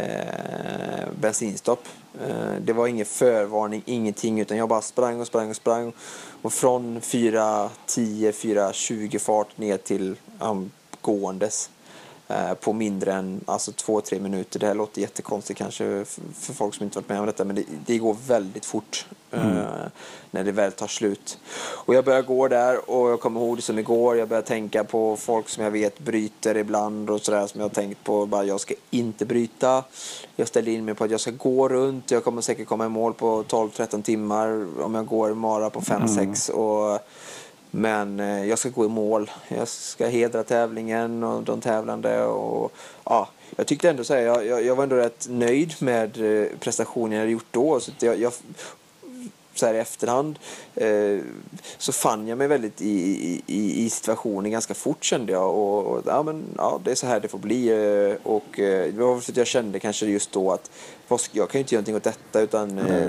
[0.02, 1.88] eh, bensinstopp.
[2.22, 5.94] Eh, det var ingen förvarning, ingenting utan jag bara sprang och sprang och sprang.
[6.42, 11.70] Och från 4.10, 4.20 fart ner till um, gåendes
[12.60, 14.60] på mindre än alltså, två, tre minuter.
[14.60, 17.64] Det här låter jättekonstigt kanske för folk som inte varit med om detta men det,
[17.86, 19.88] det går väldigt fort eh,
[20.32, 21.38] när det väl tar slut.
[21.58, 24.18] Och jag börjar gå där och jag kommer ihåg det som igår.
[24.18, 27.74] Jag börjar tänka på folk som jag vet bryter ibland och sådär som jag har
[27.74, 28.26] tänkt på.
[28.26, 29.84] Bara, jag ska inte bryta.
[30.36, 32.12] Jag ställer in mig på att jag ska gå runt.
[32.12, 36.52] Jag kommer säkert komma i mål på 12-13 timmar om jag går mara på 5-6.
[36.52, 37.00] Och
[37.76, 39.32] men eh, jag ska gå i mål.
[39.48, 42.26] Jag ska hedra tävlingen och de tävlande.
[42.26, 42.72] Och,
[43.04, 46.48] ja, jag tyckte ändå så här, jag, jag, jag var ändå rätt nöjd med eh,
[46.60, 47.80] prestationen jag hade gjort då.
[47.80, 48.34] Så att jag, jag,
[49.56, 50.40] så här i efterhand
[50.76, 51.20] eh,
[51.78, 55.56] så fann jag mig väldigt i, i, i situationen ganska fort kände jag.
[55.56, 57.68] Och, och ja, men, ja, det är så här det får bli.
[57.68, 60.72] Eh, och eh, det var för att jag kände kanske just då att
[61.32, 63.08] jag kan ju inte göra någonting åt detta utan eh,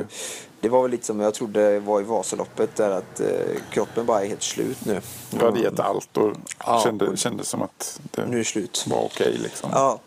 [0.61, 3.29] det var väl lite som jag trodde var i Vasaloppet där att eh,
[3.71, 5.01] kroppen bara är helt slut nu.
[5.31, 6.33] Du hade gett allt och
[6.67, 6.81] Ja.
[6.85, 8.85] kände, kände som att Nu är det det slut.
[8.89, 9.71] var okej liksom.
[9.73, 9.99] Ja,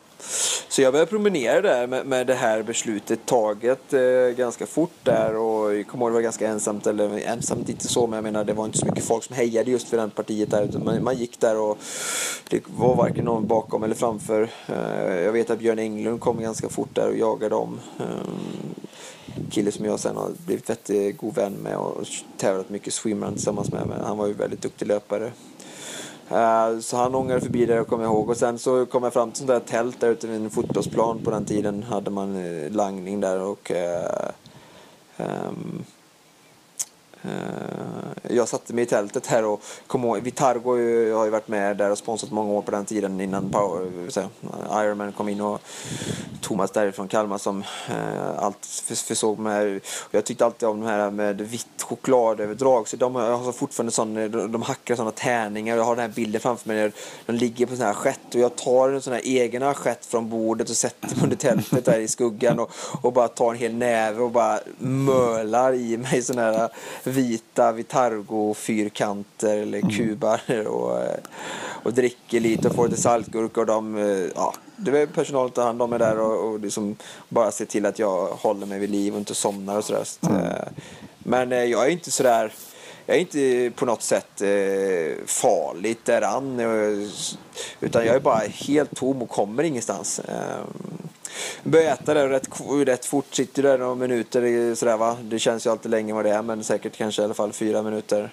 [0.69, 5.35] så jag började promenera där med, med det här beslutet taget eh, ganska fort där
[5.35, 8.43] och jag kommer ihåg det var ganska ensamt, eller ensamt inte så men jag menar
[8.43, 11.03] det var inte så mycket folk som hejade just för den partiet där utan man,
[11.03, 11.77] man gick där och
[12.49, 14.49] det var varken någon bakom eller framför.
[14.67, 17.79] Eh, jag vet att Björn Englund kom ganska fort där och jagade dem.
[17.99, 18.05] Eh,
[19.51, 22.05] kille som jag sen har blivit väldigt god vän med och
[22.37, 23.87] tävlat mycket swimrun tillsammans med.
[23.87, 25.31] Men han var ju väldigt duktig löpare.
[26.31, 28.29] Eh, så han ångade förbi där, kommer jag ihåg.
[28.29, 31.19] Och sen så kom jag fram till sånt där tält där ute vid en fotbollsplan.
[31.23, 34.33] På den tiden hade man eh, langning där och um,
[35.19, 35.83] Eh, ehm,
[37.21, 40.69] Eh, jag satte mig i tältet här och kom ihåg, Vitargo
[41.15, 44.83] har ju varit med där och sponsrat många år på den tiden innan Power, eh,
[44.83, 45.61] Ironman kom in och
[46.41, 49.81] Thomas därifrån Kalmar som eh, allt försåg med.
[50.11, 54.29] Jag tyckte alltid om de här med vitt chokladöverdrag så de har fortfarande sån, eh,
[54.29, 56.91] de hackar sådana tärningar jag har den här bilden framför mig
[57.25, 60.29] de ligger på sån här skett och jag tar en sån här egen assiett från
[60.29, 64.21] bordet och sätter under tältet där i skuggan och, och bara tar en hel näve
[64.21, 66.69] och bara mölar i mig sån här
[67.09, 69.95] vita Vitargo-fyrkanter eller mm.
[69.95, 71.19] kubar och, eh,
[71.83, 75.63] och dricker lite och får lite saltgurka och de, eh, ja, det är personalen tar
[75.63, 76.95] hand om mig där och, och liksom
[77.29, 80.05] bara ser till att jag håller mig vid liv och inte somnar och sådär.
[80.21, 80.45] Mm.
[80.45, 80.67] Eh,
[81.19, 82.53] men jag är inte sådär
[83.05, 86.59] jag är inte på något sätt eh, farligt däran.
[87.79, 90.21] Utan jag är bara helt tom och kommer ingenstans
[91.63, 92.49] började börjar äta där rätt,
[92.87, 95.17] rätt fort, sitter där några minuter sådär va.
[95.21, 97.81] Det känns ju alltid länge vad det är men säkert kanske i alla fall fyra
[97.81, 98.29] minuter.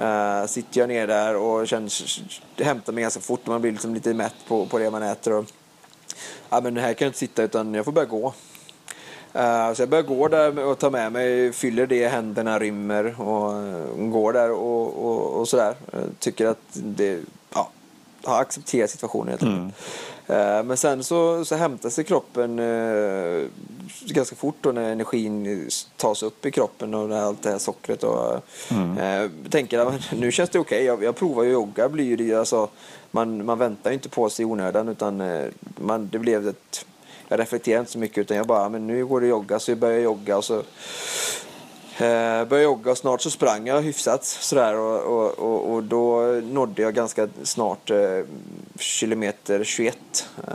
[0.00, 2.20] Uh, sitter jag ner där och känns,
[2.56, 5.32] hämtar mig ganska fort och man blir liksom lite mätt på, på det man äter.
[5.32, 5.44] Och,
[6.50, 8.26] ja, men här kan jag inte sitta utan jag får börja gå.
[9.36, 13.52] Uh, så jag börjar gå där och tar med mig, fyller det, händerna rymmer och
[13.52, 15.74] uh, går där och, och, och sådär.
[15.94, 17.20] Uh, tycker att det,
[17.54, 17.70] ja,
[18.24, 19.58] har accepterat situationen helt enkelt.
[19.58, 19.72] Mm.
[20.30, 23.46] Eh, men sen så, så hämtar sig kroppen eh,
[24.06, 28.04] ganska fort då när energin tas upp i kroppen och allt det här sockret.
[28.04, 28.98] Och, mm.
[28.98, 30.86] eh, tänker att nu känns det okej, okay.
[30.86, 31.88] jag, jag provar ju jogga.
[31.88, 32.68] Blir det, alltså,
[33.10, 36.86] man, man väntar inte på sig i onödan utan eh, man, det blev ett
[37.30, 39.70] jag reflekterar inte så mycket utan jag bara, men nu går det att jogga så
[39.70, 40.62] jag börjar jogga och så
[42.00, 46.20] Eh, började jogga och snart så sprang jag hyfsat sådär och, och, och, och då
[46.42, 48.20] nådde jag ganska snart eh,
[48.78, 50.52] kilometer 21 eh,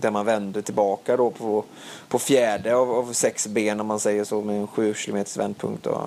[0.00, 1.64] där man vände tillbaka då på,
[2.08, 5.86] på fjärde av, av sex ben om man säger så med en sju kilometers vändpunkt.
[5.86, 6.00] Och,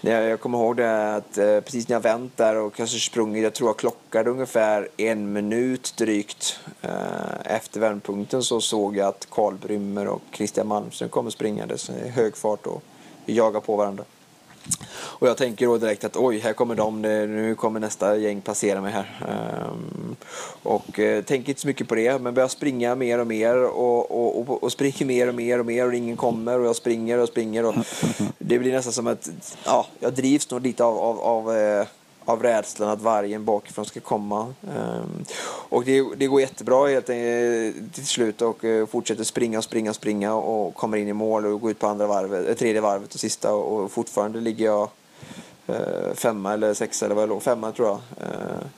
[0.00, 3.42] jag, jag kommer ihåg det att eh, precis när jag vänt där och kanske sprungit,
[3.42, 9.26] jag tror jag klockade ungefär en minut drygt eh, efter vändpunkten så såg jag att
[9.30, 12.80] Karl Brymmer och Christian Malmström kommer springandes i hög fart då
[13.26, 14.04] vi jagar på varandra.
[14.94, 18.80] Och jag tänker då direkt att oj, här kommer de, nu kommer nästa gäng passera
[18.80, 19.26] mig här.
[19.70, 20.16] Um,
[20.62, 24.10] och uh, tänker inte så mycket på det, men börjar springa mer och mer och,
[24.10, 27.18] och, och, och, springer mer och mer och mer och ingen kommer och jag springer
[27.18, 27.64] och springer.
[27.64, 27.74] Och
[28.38, 29.30] det blir nästan som att
[29.64, 31.86] ja, jag drivs nog lite av, av, av uh,
[32.24, 34.54] av rädslan att vargen bakifrån ska komma.
[34.62, 39.64] Ehm, och det, det går jättebra helt, e-, till slut och eh, fortsätter springa och
[39.64, 42.54] springa och springa och kommer in i mål och går ut på andra varvet, eh,
[42.54, 44.88] tredje varvet och sista och, fortfarande ligger jag
[45.66, 47.98] eh, femma eller sexa eller vad jag låg, femma tror jag.
[48.20, 48.68] Ehm,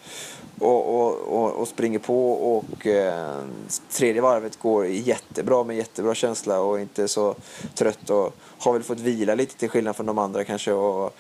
[0.59, 3.45] och, och, och, och, springer på och eh,
[3.91, 7.35] tredje varvet går jättebra med jättebra känsla och inte så
[7.75, 11.17] trött och har väl fått vila lite till skillnad från de andra kanske och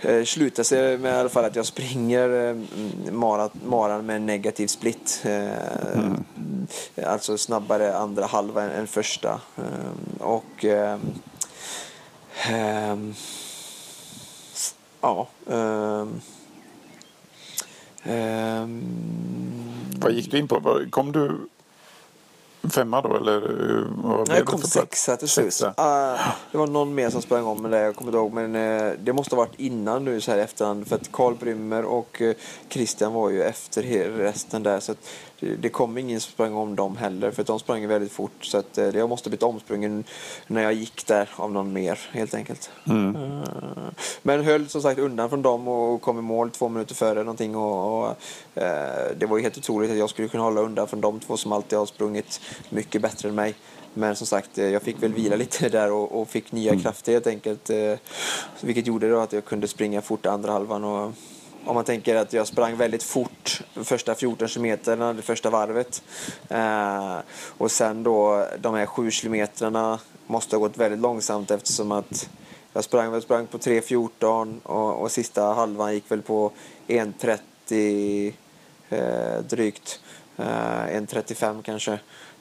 [0.00, 2.56] eh, slutar sig med i alla fall att jag springer eh,
[3.12, 5.22] maran, maran med en negativ split.
[5.24, 6.24] Eh, mm.
[7.06, 9.40] Alltså snabbare andra halva än, än första.
[9.56, 10.98] Eh, och eh,
[12.50, 12.96] eh,
[15.00, 15.28] ja
[19.98, 20.80] Vad gick du in på?
[20.90, 21.48] Kom du
[22.70, 23.40] femma då eller?
[24.02, 25.62] Vad Nej, jag kom sexa till slut.
[25.62, 25.72] Uh,
[26.52, 28.32] det var någon mer som sprang om med det, jag kommer inte ihåg.
[28.32, 30.88] Men uh, det måste ha varit innan nu så här efterhand.
[30.88, 32.32] För att Karl Brymmer och uh,
[32.68, 34.80] Christian var ju efter resten där.
[34.80, 35.08] Så att,
[35.42, 38.78] det kom ingen som sprang om dem heller för de sprang väldigt fort så att
[38.78, 40.04] eh, jag måste blivit omsprungen
[40.46, 42.70] när jag gick där av någon mer helt enkelt.
[42.86, 43.16] Mm.
[43.16, 43.42] Eh,
[44.22, 47.56] men höll som sagt undan från dem och kom i mål två minuter före någonting
[47.56, 48.08] och, och
[48.54, 51.36] eh, det var ju helt otroligt att jag skulle kunna hålla undan från de två
[51.36, 52.40] som alltid har sprungit
[52.70, 53.54] mycket bättre än mig.
[53.94, 56.82] Men som sagt, jag fick väl vila lite där och, och fick nya mm.
[56.82, 57.70] krafter helt enkelt.
[58.60, 61.12] Vilket gjorde då att jag kunde springa fort andra halvan och
[61.64, 66.02] om man tänker att jag sprang väldigt fort första 14 kilometerna, det första varvet.
[66.48, 67.16] Eh,
[67.58, 72.28] och sen då de här 7 kilometrarna måste ha gått väldigt långsamt eftersom att
[72.72, 76.52] jag sprang, jag sprang på 3.14 och, och sista halvan gick väl på
[76.86, 78.32] 1.30
[78.90, 80.00] eh, drygt.
[80.36, 81.92] Eh, 1.35 kanske.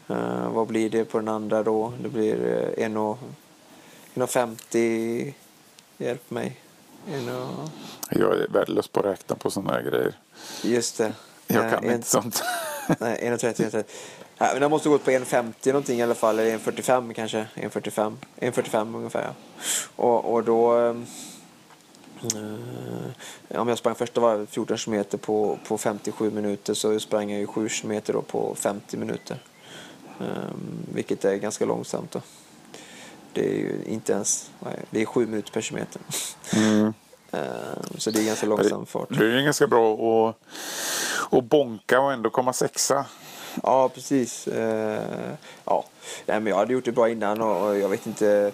[0.07, 1.93] Eh, vad blir det på den andra då?
[2.03, 5.33] Det blir eh, 1.50.
[5.97, 6.57] Hjälp mig.
[7.07, 7.23] 1
[8.09, 10.13] Jag är värdelös på att räkna på sådana här grejer.
[10.63, 11.13] Just det.
[11.47, 12.43] Jag Eh, kan en- inte sånt.
[12.99, 13.53] Nej, 1.30.
[13.69, 13.83] 1.30.
[14.37, 16.39] Nej, men den måste gå upp på 1.50 någonting i alla fall.
[16.39, 17.47] Eller 1.45 kanske.
[17.55, 18.15] 1.45.
[18.37, 19.33] 1.45 ungefär ja.
[19.95, 20.71] Och, och då...
[20.77, 21.05] ehm,
[23.49, 27.39] Eh, om jag sprang första varvet 14 km på, på 57 minuter så sprang jag
[27.39, 29.37] ju 7 km då på 50 minuter.
[30.19, 32.21] Ehm, vilket är ganska långsamt då.
[33.33, 34.51] Det är ju inte ens,
[34.89, 35.01] det?
[35.01, 36.01] är 7 minuter per kilometer.
[36.53, 36.93] Mm.
[37.33, 39.07] Ehm, så det är ganska långsam fart.
[39.09, 40.35] Det är ju ganska bra att,
[41.33, 43.05] att bonka och ändå komma sexa.
[43.63, 44.47] Ja, precis.
[44.47, 45.33] Eh,
[45.65, 45.85] ja.
[46.25, 48.51] Nej, men jag hade gjort det bra innan och, jag vet inte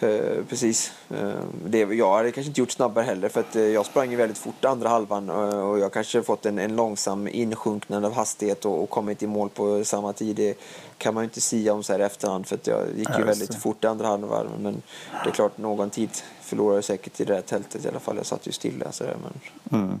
[0.00, 0.92] eh, precis.
[1.10, 1.32] Eh,
[1.66, 4.64] det, jag hade kanske inte gjort snabbare heller för att jag sprang ju väldigt fort
[4.64, 9.22] andra halvan och, jag kanske fått en, en långsam insjunknande av hastighet och, och kommit
[9.22, 10.36] i mål på samma tid.
[10.36, 10.58] Det
[10.98, 13.24] kan man ju inte sia om så här i efterhand för att jag gick ju
[13.24, 14.46] väldigt fort i andra halvan.
[14.58, 14.82] Men
[15.24, 16.10] det är klart, någon tid
[16.42, 18.16] förlorade jag säkert i det här tältet i alla fall.
[18.16, 19.32] Jag satt ju stilla så där, men
[19.80, 20.00] Mm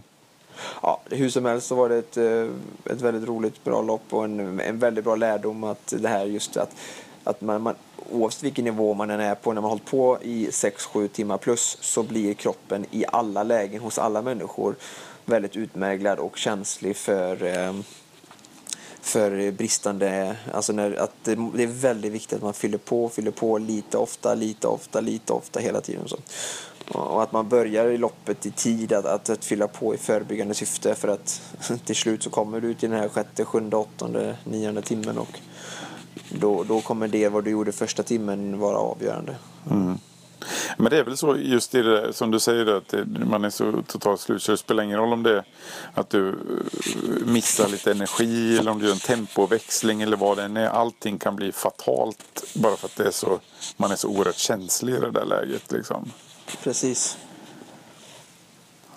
[0.82, 4.24] ja, hur som helst så var det ett, eh, ett väldigt roligt, bra lopp och
[4.24, 6.70] en, en väldigt bra lärdom att det här just att,
[7.24, 7.74] att man, man,
[8.10, 11.38] oavsett vilken nivå man än är på, när man har hållit på i 6-7 timmar
[11.38, 14.74] plus så blir kroppen i alla lägen hos alla människor
[15.24, 17.72] väldigt utmärglad och känslig för eh,
[19.02, 23.30] för bristande, alltså när, att det, det är väldigt viktigt att man fyller på, fyller
[23.30, 26.08] på lite ofta, lite ofta, lite ofta hela tiden.
[26.08, 26.16] Så.
[26.92, 30.54] Och att man börjar i loppet i tid att, att, att fylla på i förebyggande
[30.54, 31.42] syfte för att
[31.84, 35.38] till slut så kommer du ut i den här sjätte, sjunde, åttonde, nionde timmen och
[36.28, 39.36] då, då kommer det vad du gjorde första timmen vara avgörande.
[39.70, 39.98] Mm.
[40.76, 43.50] Men det är väl så just i det där, som du säger, att man är
[43.50, 45.44] så totalt slut så Det spelar ingen roll om det är
[45.94, 46.34] att du eh,
[47.26, 50.68] missar lite energi eller om du gör en tempoväxling eller vad det än är.
[50.68, 53.40] Allting kan bli fatalt bara för att det är så,
[53.76, 55.72] man är så oerhört känslig i det där läget.
[55.72, 56.12] Liksom.
[56.62, 57.18] Precis.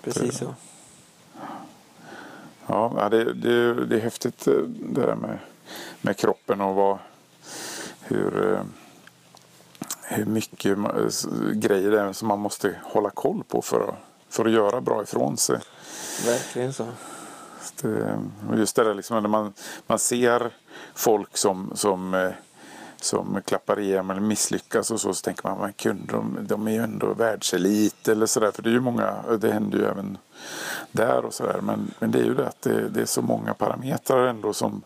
[0.01, 0.55] Precis så.
[2.67, 5.39] Ja, det, det, det är häftigt eh, det där med,
[6.01, 6.97] med kroppen och vad,
[8.01, 8.61] hur, eh,
[10.01, 10.77] hur mycket
[11.53, 13.95] grejer det är som man måste hålla koll på för att,
[14.29, 15.59] för att göra bra ifrån sig.
[16.25, 16.87] Verkligen så.
[17.81, 18.19] Det,
[18.57, 19.53] just det där liksom när man,
[19.87, 20.53] man ser
[20.95, 22.31] folk som, som, eh,
[23.03, 26.71] som klappar igen eller misslyckas och så, så tänker man, man kunde de, de är
[26.71, 28.51] ju ändå världselit eller sådär.
[28.51, 30.17] För det är ju många, det händer ju även
[30.91, 31.59] där och sådär.
[31.61, 34.81] Men, men det är ju det att det, det är så många parametrar ändå som,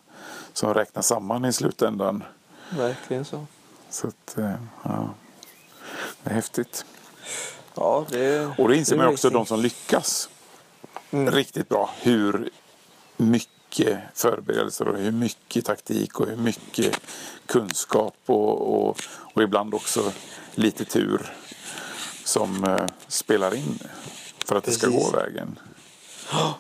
[0.54, 2.24] som räknas samman i slutändan.
[2.78, 3.46] Verkligen så.
[3.90, 4.52] Så att, eh,
[4.84, 5.10] ja,
[6.24, 6.86] det är häftigt.
[7.76, 10.30] Ja, det, Och då inser det man är också de som lyckas
[11.12, 11.34] Mm.
[11.34, 11.90] riktigt bra.
[12.02, 12.50] Hur
[13.18, 13.57] mycket
[14.14, 17.00] förberedelser och hur mycket taktik och hur mycket
[17.46, 18.98] kunskap och, och,
[19.34, 20.12] och ibland också
[20.56, 21.34] lite tur
[22.24, 23.80] som eh, spelar in
[24.46, 25.12] för att det ska Precis.
[25.12, 25.60] gå vägen.
[26.32, 26.58] Ja.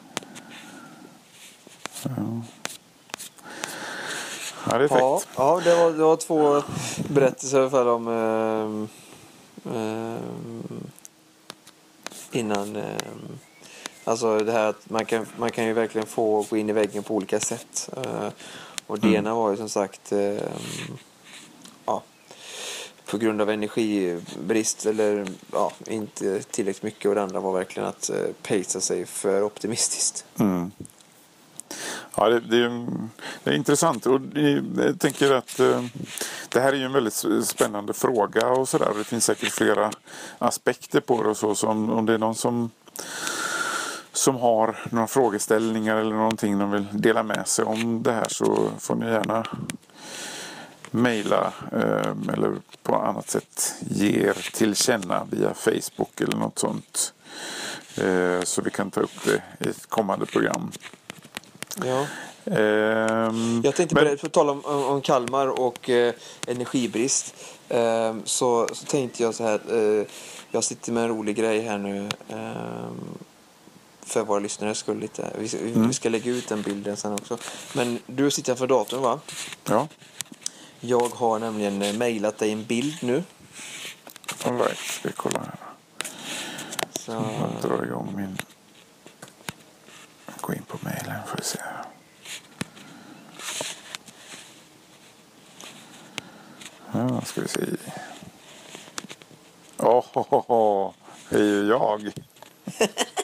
[4.69, 5.29] ja, det är Ja, fräckt.
[5.37, 6.63] ja det, var, det var två
[7.09, 8.87] berättelser fall om ehm,
[9.75, 10.83] ehm,
[12.31, 13.39] innan ehm,
[14.07, 17.03] Alltså det här att man kan, man kan ju verkligen få gå in i väggen
[17.03, 17.89] på olika sätt.
[17.97, 18.29] Eh,
[18.87, 19.19] och det Mm.
[19.19, 20.39] ena var ju som sagt ehm,
[21.85, 22.03] ja,
[23.05, 28.09] på grund av energibrist eller ja, inte tillräckligt mycket och det andra var verkligen att
[28.13, 30.25] uh, pacea sig för optimistiskt.
[30.39, 30.71] Mm.
[32.15, 32.87] Ja, det, det, är,
[33.43, 34.21] det är intressant och
[34.77, 35.83] jag tänker att eh,
[36.49, 38.93] det här är ju en väldigt spännande fråga och sådär.
[38.97, 39.91] Det finns säkert flera
[40.39, 41.55] aspekter på det och så.
[41.55, 42.71] så om, om det är någon som,
[44.17, 48.69] som har några frågeställningar eller någonting de vill dela med sig om det här så
[48.79, 49.45] får ni gärna
[50.91, 52.53] mejla eh, eller
[52.83, 57.13] på annat sätt ge er till känna via Facebook eller något sånt.
[57.97, 60.71] Eh, så vi kan ta upp det i ett kommande program.
[61.85, 62.05] Ja.
[62.57, 66.13] Ehm, Jag tänkte men- på, tal om, om om Kalmar och eh,
[66.47, 67.35] energibrist.
[67.69, 69.61] Eh, så, så tänkte jag så här.
[69.99, 70.05] Eh,
[70.51, 72.09] jag sitter med en rolig grej här nu.
[74.07, 75.31] För våra lyssnares skull lite.
[75.39, 75.93] Vi, vi, Mm.
[75.93, 77.37] ska lägga ut den bilden sen också.
[77.73, 79.19] Men du sitter framför datorn va?
[79.65, 79.87] Ja,
[80.79, 83.23] Jag har nämligen eh, mejlat dig en bild nu.
[84.45, 84.77] all right.
[84.77, 85.55] Ska vi kolla här.
[86.99, 88.37] Så, Jag drar igång min...
[90.41, 91.59] Gå in på mejlen får vi se.
[96.93, 97.61] Ja, ska vi se.
[99.77, 100.93] Åh, oh,
[101.29, 102.11] det är ju jag.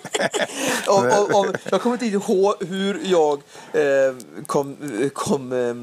[0.87, 3.41] och, och, och, jag kommer inte ihåg hur jag
[3.73, 5.75] eh, kom, eh, kom, eh,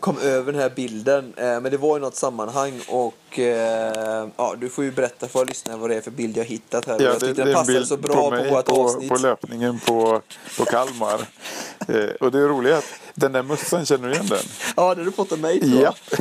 [0.00, 1.34] kom över den här bilden.
[1.36, 5.46] Eh, men det var i något sammanhang och eh, ja, du får ju berätta för
[5.46, 6.94] lyssnarna vad det är för bild jag hittat här.
[6.94, 9.08] Ja, jag tyckte den passade så bra på, mig vårt på, avsnitt.
[9.08, 10.22] på löpningen på,
[10.58, 11.20] på Kalmar.
[11.88, 12.84] eh, och det är roligt att
[13.14, 14.38] den där mössan, känner du igen den?
[14.76, 15.80] Ja, det har du fått av mig.
[15.82, 15.94] Ja.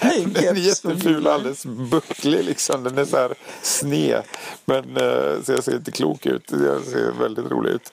[0.00, 1.34] En Den är jätteful, gillar.
[1.34, 2.84] alldeles bucklig liksom.
[2.84, 4.22] Den är så här sned.
[4.64, 6.50] Men eh, så jag ser inte klok ut.
[6.50, 7.92] Jag ser väldigt rolig ut.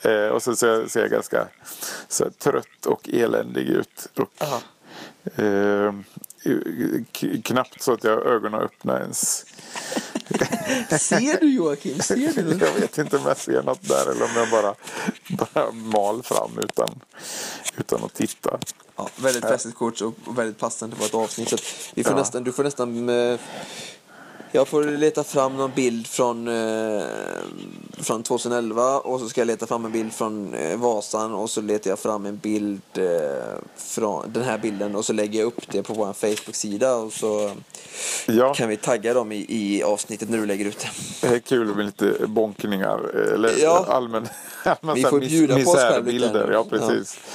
[0.00, 1.48] Eh, och så ser jag, ser jag ganska
[2.08, 4.08] så här, trött och eländig ut.
[4.16, 4.44] Och,
[7.44, 9.44] knappt så att jag har ögonen öppna ens.
[11.00, 12.00] Ser du Joakim?
[12.00, 12.58] Ser du?
[12.66, 14.74] Jag vet inte om jag ser något där eller om jag bara,
[15.52, 17.00] bara mal fram utan,
[17.76, 18.58] utan att titta.
[18.96, 21.48] Ja, väldigt festligt kort och väldigt passande på ett avsnitt.
[21.48, 21.56] Så
[21.94, 22.18] vi får Ja.
[22.18, 23.08] nästan, du får nästan...
[24.54, 27.02] Eh, jag får leta fram någon bild från, eh,
[27.98, 31.60] från 2011 och så ska jag leta fram en bild från eh, Vasan och så
[31.60, 33.04] letar jag fram en bild eh,
[33.76, 37.50] från den här bilden och så lägger jag upp det på vår Facebook-sida och så
[38.26, 38.54] Ja.
[38.54, 40.78] kan vi tagga dem i, i avsnittet när du lägger ut
[41.20, 41.28] det.
[41.28, 42.98] Det är kul med lite bonkningar.
[43.34, 43.86] Eller Ja.
[43.88, 44.28] allmän,
[44.64, 46.48] allmän Vi får mis- bjuda på oss själva lite.
[46.52, 47.18] Ja, precis.
[47.18, 47.30] Ja,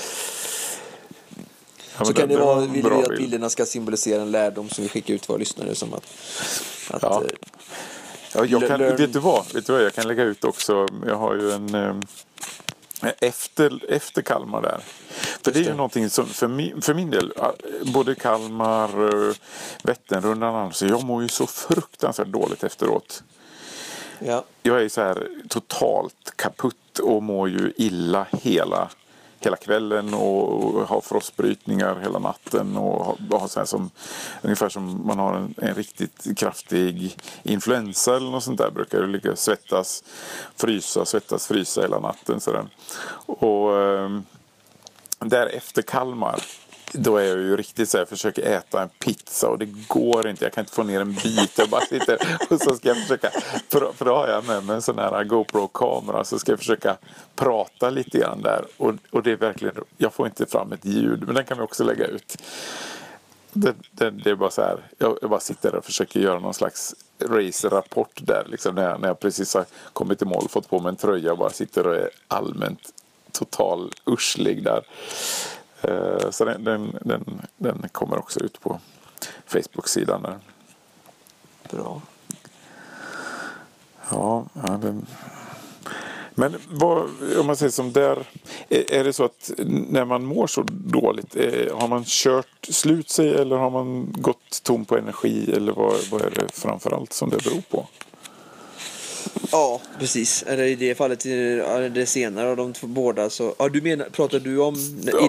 [2.00, 3.18] Så men kan det vara, vill vi att bild.
[3.22, 6.04] bilderna ska symbolisera en lärdom som vi skickar ut till våra lyssnare som att,
[6.90, 7.24] att Ja.
[7.24, 7.30] eh,
[8.34, 9.54] Ja, jag kan, vet, du vad?
[9.54, 9.84] vet du vad?
[9.84, 10.88] Jag kan lägga ut också.
[11.08, 11.76] Jag har ju en...
[11.76, 11.96] Eh,
[13.20, 14.80] efter, efter Kalmar där.
[15.44, 15.76] För det är ju det.
[15.76, 17.48] någonting som för min, för min del, eh,
[17.94, 18.90] både Kalmar,
[19.88, 23.24] Vätternrundan och annat, så jag mår ju så fruktansvärt dåligt efteråt.
[24.20, 24.44] ja.
[24.64, 28.90] Jag är så här totalt kaputt och mår ju illa hela,
[29.46, 33.92] hela kvällen och har frostbrytningar hela natten och har, har så som,
[34.42, 39.08] ungefär som man har en, en riktigt kraftig influensa eller något sånt där brukar det
[39.08, 40.04] ligga svettas,
[40.56, 42.40] frysa, svettas, frysa hela natten.
[42.40, 42.68] Så där.
[43.26, 44.20] Och eh,
[45.20, 46.40] därefter Kalmar
[46.92, 50.28] då är jag ju riktigt så här, jag försöker äta en pizza och det går
[50.28, 50.46] inte.
[50.46, 51.58] Jag kan inte få ner en bit.
[51.58, 53.30] Jag bara sitter och så ska jag försöka,
[53.70, 56.98] för, för då har jag med mig en sån här GoPro-kamera så ska jag försöka
[57.36, 58.66] prata lite grann där.
[58.78, 61.64] Och, och det är verkligen, jag får inte fram ett ljud men den kan vi
[61.64, 62.38] också lägga ut.
[63.54, 66.40] Det, det, det är bara så här, jag, jag bara sitter där och försöker göra
[66.40, 68.48] någon slags race-rapport där.
[68.50, 71.32] Liksom när, jag, när jag precis har kommit i mål, fått på mig en tröja
[71.32, 72.94] och bara sitter och är allmänt
[73.32, 74.84] total urslig där.
[75.82, 78.80] Eh, Så den, den, den, den kommer också ut på
[79.46, 80.40] Facebook-sidan där.
[81.72, 82.02] Bra.
[84.12, 85.06] Ja, ja den...
[86.36, 87.10] Men vad,
[87.40, 88.28] om man säger som där,
[88.70, 93.10] är, är det så att när man mår så dåligt, eh, har man kört slut
[93.10, 97.30] sig eller har man gått tom på energi eller vad, vad är det framförallt som
[97.30, 97.88] det beror på?
[99.52, 100.44] Ja, precis.
[100.44, 101.20] Eller i det fallet,
[101.94, 103.56] det senare av de två båda så...
[103.60, 104.76] Ja, du menar, pratar du om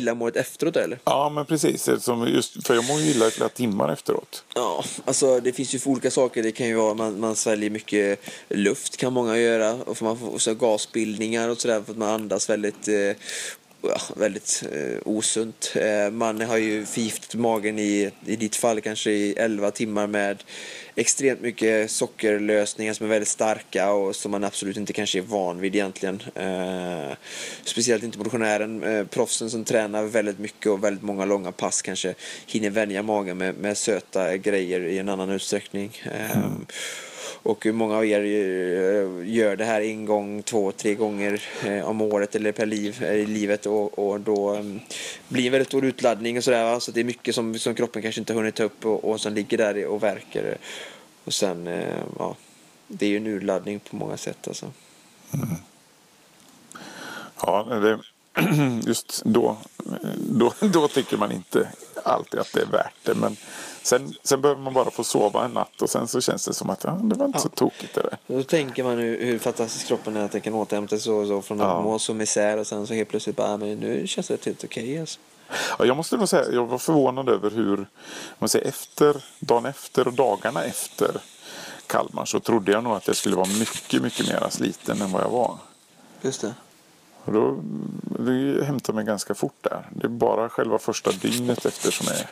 [0.01, 0.99] illamåendet efteråt eller?
[1.05, 1.89] Ja, men precis.
[1.99, 4.45] Som just, för jag mår ju illa i flera timmar efteråt.
[4.55, 6.43] Ja, alltså det finns ju olika saker.
[6.43, 10.39] Det kan ju vara man, man sväljer mycket luft kan många göra och man får
[10.39, 12.95] så gasbildningar och sådär för att man andas väldigt eh,
[13.83, 15.73] ja, väldigt eh, osunt.
[15.75, 20.45] Eh, man har ju förgiftat magen i, i ditt fall kanske i 11 timmar med
[20.95, 25.61] extremt mycket sockerlösningar som är väldigt starka och som man absolut inte kanske är van
[25.61, 26.23] vid egentligen.
[26.35, 27.17] Eh,
[27.65, 28.83] speciellt inte motionären.
[28.83, 32.15] Eh, proffsen som tränar väldigt mycket och väldigt många långa pass kanske
[32.47, 36.03] hinner vänja magen med, med söta grejer i en annan utsträckning.
[36.05, 36.67] Eh, mm
[37.43, 41.89] och hur många av er eh, gör det här en gång, två, tre gånger eh,
[41.89, 44.81] om året eller per liv eh, i livet och, och då mm,
[45.29, 46.79] blir det väldigt stor utladdning och sådär.
[46.79, 49.35] Så det är mycket som, som kroppen kanske inte hunnit ta upp och, och som
[49.35, 50.57] ligger där och verkar.
[51.25, 51.67] Och sen,
[52.19, 52.37] ja,
[52.87, 54.67] det är ju en urladdning på många sätt alltså.
[55.35, 55.49] Mm.
[57.43, 57.99] Ja, det,
[58.87, 59.57] just då,
[60.17, 61.69] då, då tycker man inte
[62.05, 63.15] alltid att det är värt det.
[63.15, 63.37] Men
[63.83, 66.71] sen, sen behöver man bara få sova en natt och sen så känns det som
[66.71, 67.95] att ja, det var inte så tokigt.
[67.95, 68.19] Det där.
[68.27, 71.43] Då tänker man hur, hur fantastisk kroppen är att den kan återhämta sig så, så
[71.43, 71.83] från att Ja.
[71.83, 74.65] må så misär och sen så helt plötsligt bara, "Ah, men nu känns det helt
[74.65, 75.19] okej alltså.
[75.79, 77.87] Ja, jag måste nog säga jag var förvånad över hur,
[78.39, 81.21] man säger efter, dagen efter och dagarna efter
[81.87, 85.23] Kalmar så trodde jag nog att jag skulle vara mycket, mycket mer sliten än vad
[85.23, 85.57] jag var.
[86.23, 86.55] Just det.
[87.25, 87.57] Och då,
[88.25, 89.89] det hämtar mig ganska fort där.
[89.91, 92.27] Det är bara själva första dygnet efter som är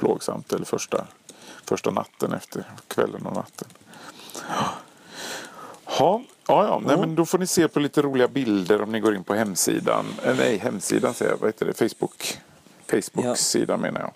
[0.00, 0.52] plågsamt.
[0.52, 1.06] Eller första,
[1.64, 3.68] första natten efter kvällen och natten.
[5.98, 6.82] Ja, ja, ja.
[6.86, 9.34] Nej, men då får ni se på lite roliga bilder om ni går in på
[9.34, 10.06] hemsidan.
[10.24, 11.38] Eh, nej, hemsidan säger jag.
[11.38, 11.74] Vad heter det?
[11.74, 12.38] Facebook.
[12.90, 14.12] Facebook-sidan menar jag.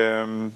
[0.00, 0.52] Ehm,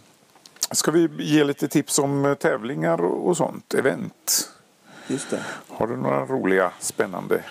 [0.71, 3.75] ska vi ge lite tips om eh, tävlingar och sånt?
[3.75, 4.51] Event?
[5.07, 5.43] Just det.
[5.69, 7.45] Har du några roliga, spännande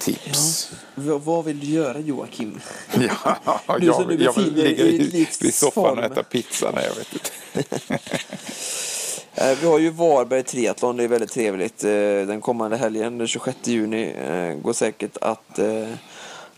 [0.00, 0.70] tips?
[0.94, 2.60] V- vad vill du göra Joakim?
[2.94, 6.70] Ja, Du jag, nu jag vill ligga i vid soffan och äta pizza.
[6.74, 7.98] Nej, jag vet inte.
[9.34, 11.84] Eh, Vi har ju Varberg Triathlon, det är väldigt trevligt.
[11.84, 11.90] Eh,
[12.26, 15.58] Den kommande helgen, den 26 juni, eh, går säkert att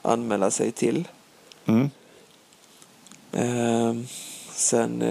[0.02, 1.08] anmäla sig till.
[1.66, 1.90] Mm.
[3.32, 3.94] Eh,
[4.54, 5.04] Sen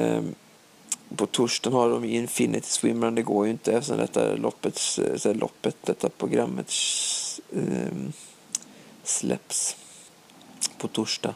[1.15, 4.33] på torsdagen har de Infinity Swimrun, det går ju inte eftersom detta
[5.33, 6.69] loppet, detta programmet
[7.55, 8.13] Ehm,
[9.03, 9.75] släpps
[10.77, 11.33] på torsdag.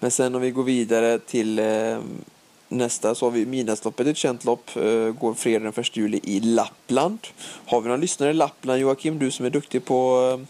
[0.00, 1.98] Men sen om vi går vidare till eh,
[2.68, 6.40] nästa så har vi Midnattsloppet, ett känt lopp, eh, går fredag den 1 juli i
[6.40, 7.18] Lappland.
[7.66, 10.46] Har vi några lyssnare i Lappland Joakim, du som är duktig på eh,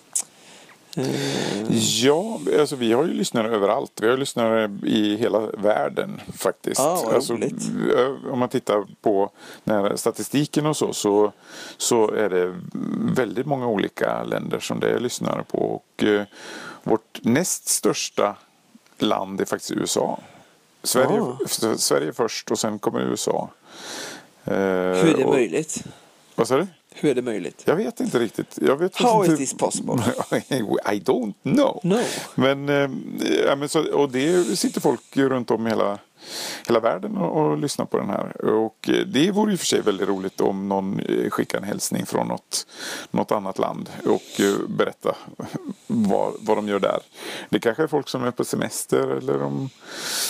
[1.71, 3.93] Ja, alltså vi har ju lyssnare överallt.
[4.01, 6.81] Vi har lyssnare i hela världen faktiskt.
[6.81, 7.35] Ah, alltså,
[7.97, 9.31] ö- om man tittar på
[9.97, 11.33] statistiken och så, så
[11.77, 12.55] så är det
[13.15, 15.59] väldigt många olika länder som det är lyssnare på.
[15.59, 16.23] Och, eh,
[16.83, 18.37] vårt näst största
[18.99, 20.19] land är faktiskt USA.
[20.83, 21.77] Sverige, Ah.
[21.77, 23.49] Sverige först och sen kommer USA.
[24.45, 25.85] Eh, hur är det och- möjligt?
[26.39, 26.67] Vad sa du?
[26.95, 27.63] Hur är det möjligt?
[27.65, 28.59] Jag vet inte riktigt.
[28.61, 29.33] Jag vet How inte.
[29.43, 29.95] is this possible?
[30.87, 31.81] I don't know.
[31.83, 31.99] No.
[32.35, 32.69] Men,
[33.47, 35.99] ja, men så, och det sitter folk runt om i hela,
[36.67, 38.45] hela världen och, och lyssnar på den här.
[38.45, 42.07] Och eh, det vore ju för sig väldigt roligt om någon eh, skickar en hälsning
[42.07, 42.67] från något,
[43.11, 45.17] något annat land och eh, berättar
[45.87, 46.99] vad, vad de gör där.
[47.51, 49.71] Det kanske är folk som är på semester eller de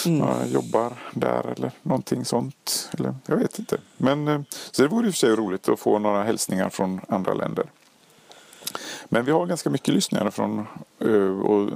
[0.05, 2.91] ja, jobbar där eller någonting sånt.
[2.99, 3.78] Eller, jag vet inte.
[3.97, 7.66] Men, så det vore ju för sig roligt att få några hälsningar från andra länder.
[9.09, 10.66] Men vi har ganska mycket lyssnare från
[11.43, 11.70] och,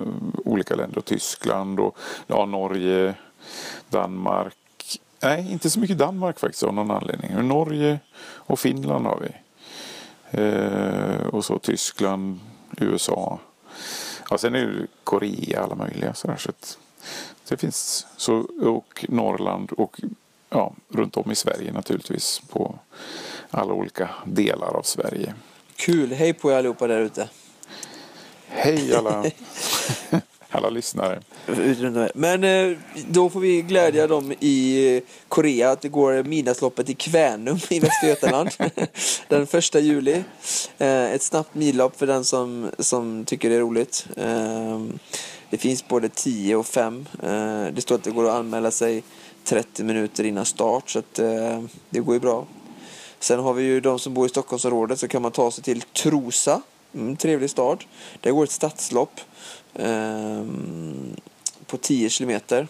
[0.44, 1.00] olika länder.
[1.00, 3.14] Tyskland och ja, Norge,
[3.88, 4.56] Danmark.
[5.22, 7.48] Nej, inte så mycket Danmark faktiskt av någon anledning.
[7.48, 9.30] Norge och Finland har vi.
[10.30, 12.40] Eh, och så Tyskland,
[12.76, 13.38] USA.
[14.30, 16.14] Ja, sen är det Korea alla möjliga.
[16.14, 16.52] Sådär, så
[17.48, 20.00] det finns så, och Norrland och
[20.50, 22.42] ja, runt om i Sverige naturligtvis.
[22.48, 22.78] På
[23.50, 25.34] alla olika delar av Sverige.
[25.76, 27.28] Kul, hej på er allihopa där ute.
[28.48, 29.24] Hej alla,
[30.52, 31.20] alla lyssnare.
[32.14, 32.78] Men eh,
[33.08, 37.80] då får vi glädja dem i eh, Korea att det går midnattsloppet i Kvänum i
[37.80, 38.50] Västra Götaland
[39.28, 40.24] den första juli.
[40.78, 44.06] Eh, ett snabbt millopp för den som, som tycker det är roligt.
[44.16, 44.98] Ehm,
[45.50, 47.06] det finns både 10 och 5.
[47.72, 49.02] Det står att det går att anmäla sig
[49.44, 51.14] 30 minuter innan start så att
[51.90, 52.46] det går ju bra.
[53.18, 55.80] Sen har vi ju de som bor i Stockholmsområdet så kan man ta sig till
[55.80, 56.62] Trosa.
[56.94, 57.84] Mm, trevlig stad.
[58.20, 59.20] Där går ett stadslopp
[59.74, 61.16] Ehm,
[61.66, 62.68] på 10 kilometer.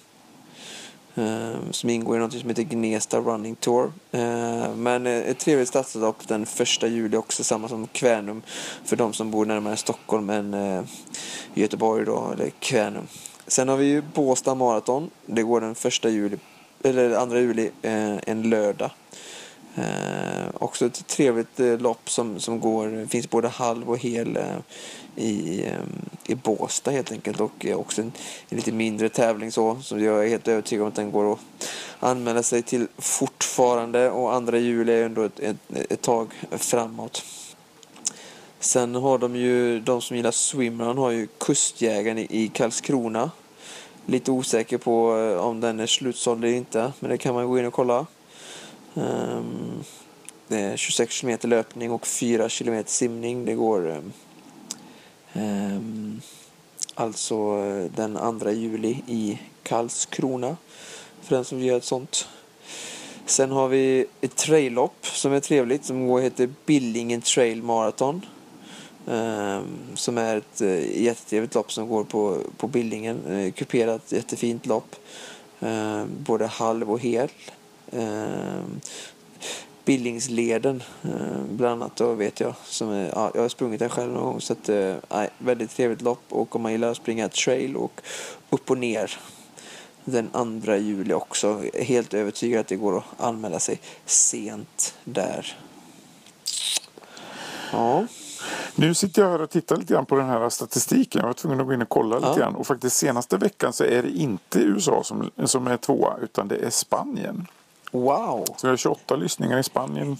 [1.15, 3.93] Ehm, som ingår i något som heter Gnesta Running Tour.
[4.13, 8.43] Ehm, men eh, ett trevligt stadslopp den 1 juli också, samma som Kvänum
[8.85, 10.83] för de som bor närmare Stockholm än eh,
[11.55, 13.07] Göteborg då, eller Kvänum.
[13.47, 15.11] Sen har vi ju Båstad Marathon.
[15.27, 16.37] Det går den 1 juli,
[16.85, 18.91] eller 2 juli, eh, en lördag.
[19.75, 24.57] Eh, också ett trevligt eh, lopp som, som går, finns både halv och hel eh,
[25.17, 28.13] i, eh, i Båstad helt enkelt och eh, också en,
[28.49, 31.39] en lite mindre tävling så som jag är helt övertygad om att den går att
[32.01, 35.57] anmäla sig till fortfarande och andra juli är ändå ett, ett,
[35.91, 37.25] ett tag framåt.
[38.61, 43.31] Sen har de ju, de som gillar swimrun har ju Kustjägaren i, i Karlskrona.
[44.07, 47.59] Lite osäker på eh, om den är slutsåld eller inte, men det kan man gå
[47.59, 48.07] in och kolla.
[48.95, 49.85] Ehm,
[50.49, 53.45] det är 26 km löpning och 4 km simning.
[53.45, 54.13] Det går ehm,
[55.33, 56.21] ehm,
[56.95, 60.57] alltså eh, den 2 juli i Karlskrona.
[61.23, 62.29] För den som vill göra ett sånt.
[63.27, 68.27] Sen har vi ett traillopp som är trevligt som går heter Billingen Trail Marathon.
[69.95, 73.27] Som är ett eh, jättetrevligt lopp som går på, på Billingen.
[73.27, 74.97] Eh, kuperat jättefint lopp.
[76.07, 77.29] Både halv och hel.
[77.93, 78.81] Ehm,
[79.85, 81.11] Billingsleden eh,
[81.51, 82.55] bland annat då vet jag.
[82.65, 85.71] Som är, ja, jag har sprungit där själv någon gång så att, eh, nej, väldigt
[85.71, 88.01] trevligt lopp och om man gillar att springa trail och
[88.51, 89.19] upp och ner
[90.05, 91.63] den 2 juli också.
[91.75, 95.57] Helt övertygad att det går att anmäla sig sent där.
[97.73, 98.07] Ja,
[98.77, 101.21] Nu sitter jag här och tittar lite grann på den här statistiken.
[101.21, 102.37] Jag var tvungen att gå in och kolla lite Ja.
[102.37, 102.55] grann.
[102.55, 106.57] Och faktiskt senaste veckan så är det inte USA som, som är tvåa utan det
[106.57, 107.47] är Spanien.
[107.93, 108.45] Wow.
[108.57, 110.17] Så jag har 28 lyssningar i Spanien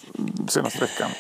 [0.49, 1.11] senaste veckan.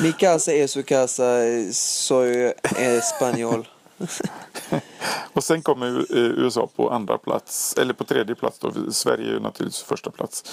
[0.00, 1.24] Mi casa es su casa,
[1.72, 3.66] soy español.
[5.32, 8.72] Och sen kommer eh, USA på andra plats, eller på tredje plats då.
[8.92, 10.44] Sverige är ju naturligtvis första plats.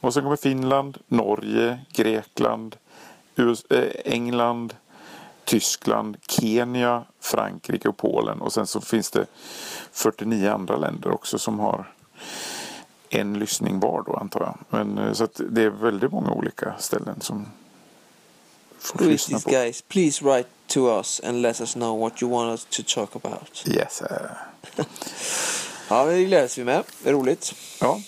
[0.00, 2.76] Och sen kommer Finland, Norge, Grekland,
[3.36, 4.74] US, eh, England,
[5.44, 8.40] Tyskland, Kenya, Frankrike och Polen.
[8.40, 9.26] Och sen så finns det
[9.92, 11.90] 49 andra länder också som har
[13.20, 14.58] en lyssning var då antar jag.
[14.68, 17.46] Men, eh, så det är väldigt många olika ställen som
[18.78, 19.50] folk is lyssnar på.
[19.50, 19.82] guys?
[19.82, 23.64] Please write to us and let us know what you want us to talk about.
[23.66, 24.02] Yes.
[24.02, 24.30] eh,
[25.88, 26.82] Ja, det gläds vi med.
[27.02, 27.54] Det är roligt.
[27.80, 28.00] Ja.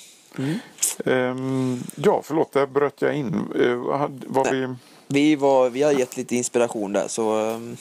[1.04, 3.52] Ehm, ja, förlåt, där bröt jag in.
[3.56, 4.74] Uh, hade- var vi...
[5.08, 7.76] Vi, var, vi har gett lite inspiration där så um,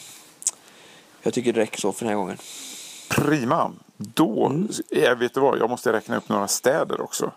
[1.22, 2.38] jag tycker det räcker så för den här gången.
[3.10, 3.72] Prima.
[3.98, 4.54] Då,
[4.90, 7.32] jag vet du vad, jag måste räkna upp några städer också.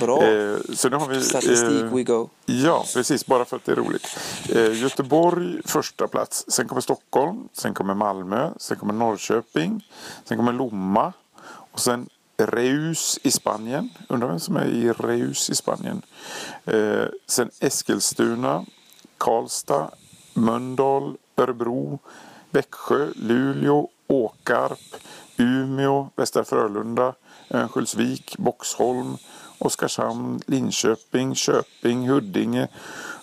[0.00, 0.22] Bra.
[0.22, 1.22] Eh, så nu har vi...
[1.22, 2.28] Statistik eh, we go.
[2.46, 3.26] Ja, precis.
[3.26, 4.18] Bara för att det är roligt.
[4.48, 6.44] Eh, Göteborg första plats.
[6.48, 7.48] Sen kommer Stockholm.
[7.52, 8.50] Sen kommer Malmö.
[8.56, 9.86] Sen kommer Norrköping.
[10.24, 11.12] Sen kommer Lomma.
[11.46, 13.90] Och sen Reus i Spanien.
[14.08, 16.02] Undrar vem som är i Reus i Spanien.
[16.64, 18.64] Eh, sen Eskilstuna.
[19.18, 19.90] Karlstad.
[20.34, 21.16] Mölndal.
[21.36, 21.98] Örebro.
[22.50, 23.08] Växjö.
[23.14, 23.88] Luleå.
[24.06, 24.78] Åkarp.
[25.38, 26.10] Umeå.
[26.16, 27.14] Västra Frölunda.
[27.50, 28.36] Örnsköldsvik.
[28.38, 29.16] Boxholm.
[29.58, 32.68] Oskarshamn, Linköping, Köping, Huddinge,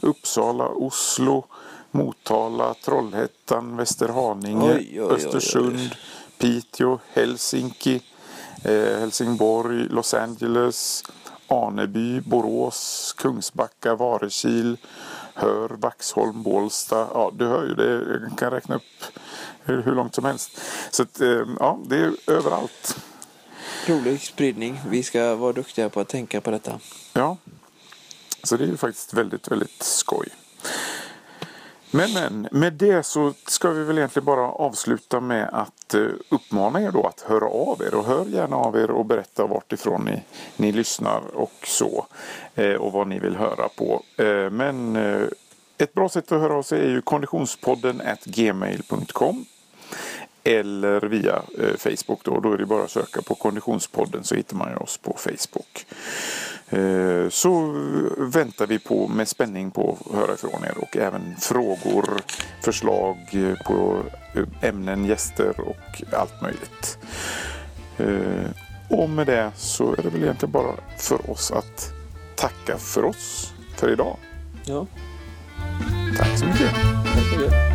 [0.01, 1.45] Uppsala, Oslo,
[1.91, 5.13] Motala, Trollhättan, Västerhaninge, Oj, oj, oj.
[5.13, 5.95] Östersund,
[6.37, 8.01] Piteå, Helsinki,
[8.63, 11.03] eh, Helsingborg, Los Angeles,
[11.47, 14.77] Aneby, Borås, Kungsbacka, Varekil,
[15.33, 17.07] Hör, Vaxholm, Bålsta.
[17.13, 18.19] Ja, du hör ju det.
[18.21, 19.03] Jag kan räkna upp
[19.65, 20.61] hur, hur långt som helst.
[20.91, 22.97] Så att, eh, ja, det är överallt.
[23.87, 24.81] Rolig spridning.
[24.89, 26.79] Vi ska vara duktiga på att tänka på detta.
[27.13, 27.37] Ja,
[28.43, 30.27] så det är ju faktiskt väldigt, väldigt skoj.
[31.91, 36.81] Men, men med det så ska vi väl egentligen bara avsluta med att eh, uppmana
[36.81, 40.05] er då att höra av er och hör gärna av er och berätta vart ifrån
[40.05, 40.23] ni,
[40.57, 42.05] ni lyssnar och så
[42.55, 44.03] eh, och vad ni vill höra på.
[44.51, 44.95] Men
[45.77, 49.45] ett bra sätt att höra av sig är ju konditionspodden gmail.com
[50.43, 52.19] eller via eh, Facebook.
[52.23, 52.39] Då.
[52.39, 55.85] då är det bara att söka på Konditionspodden så hittar man oss på Facebook.
[56.69, 57.71] Eh, så
[58.17, 62.21] väntar vi på med spänning på att höra ifrån er och även frågor,
[62.61, 64.03] förslag eh, på
[64.35, 66.97] eh, ämnen, gäster och allt möjligt.
[67.97, 68.49] Eh,
[68.89, 71.91] och med det så är det väl egentligen bara för oss att
[72.35, 74.17] tacka för oss för idag.
[74.65, 74.87] Ja,
[76.17, 76.71] Tack så mycket!
[77.05, 77.74] tack så mycket.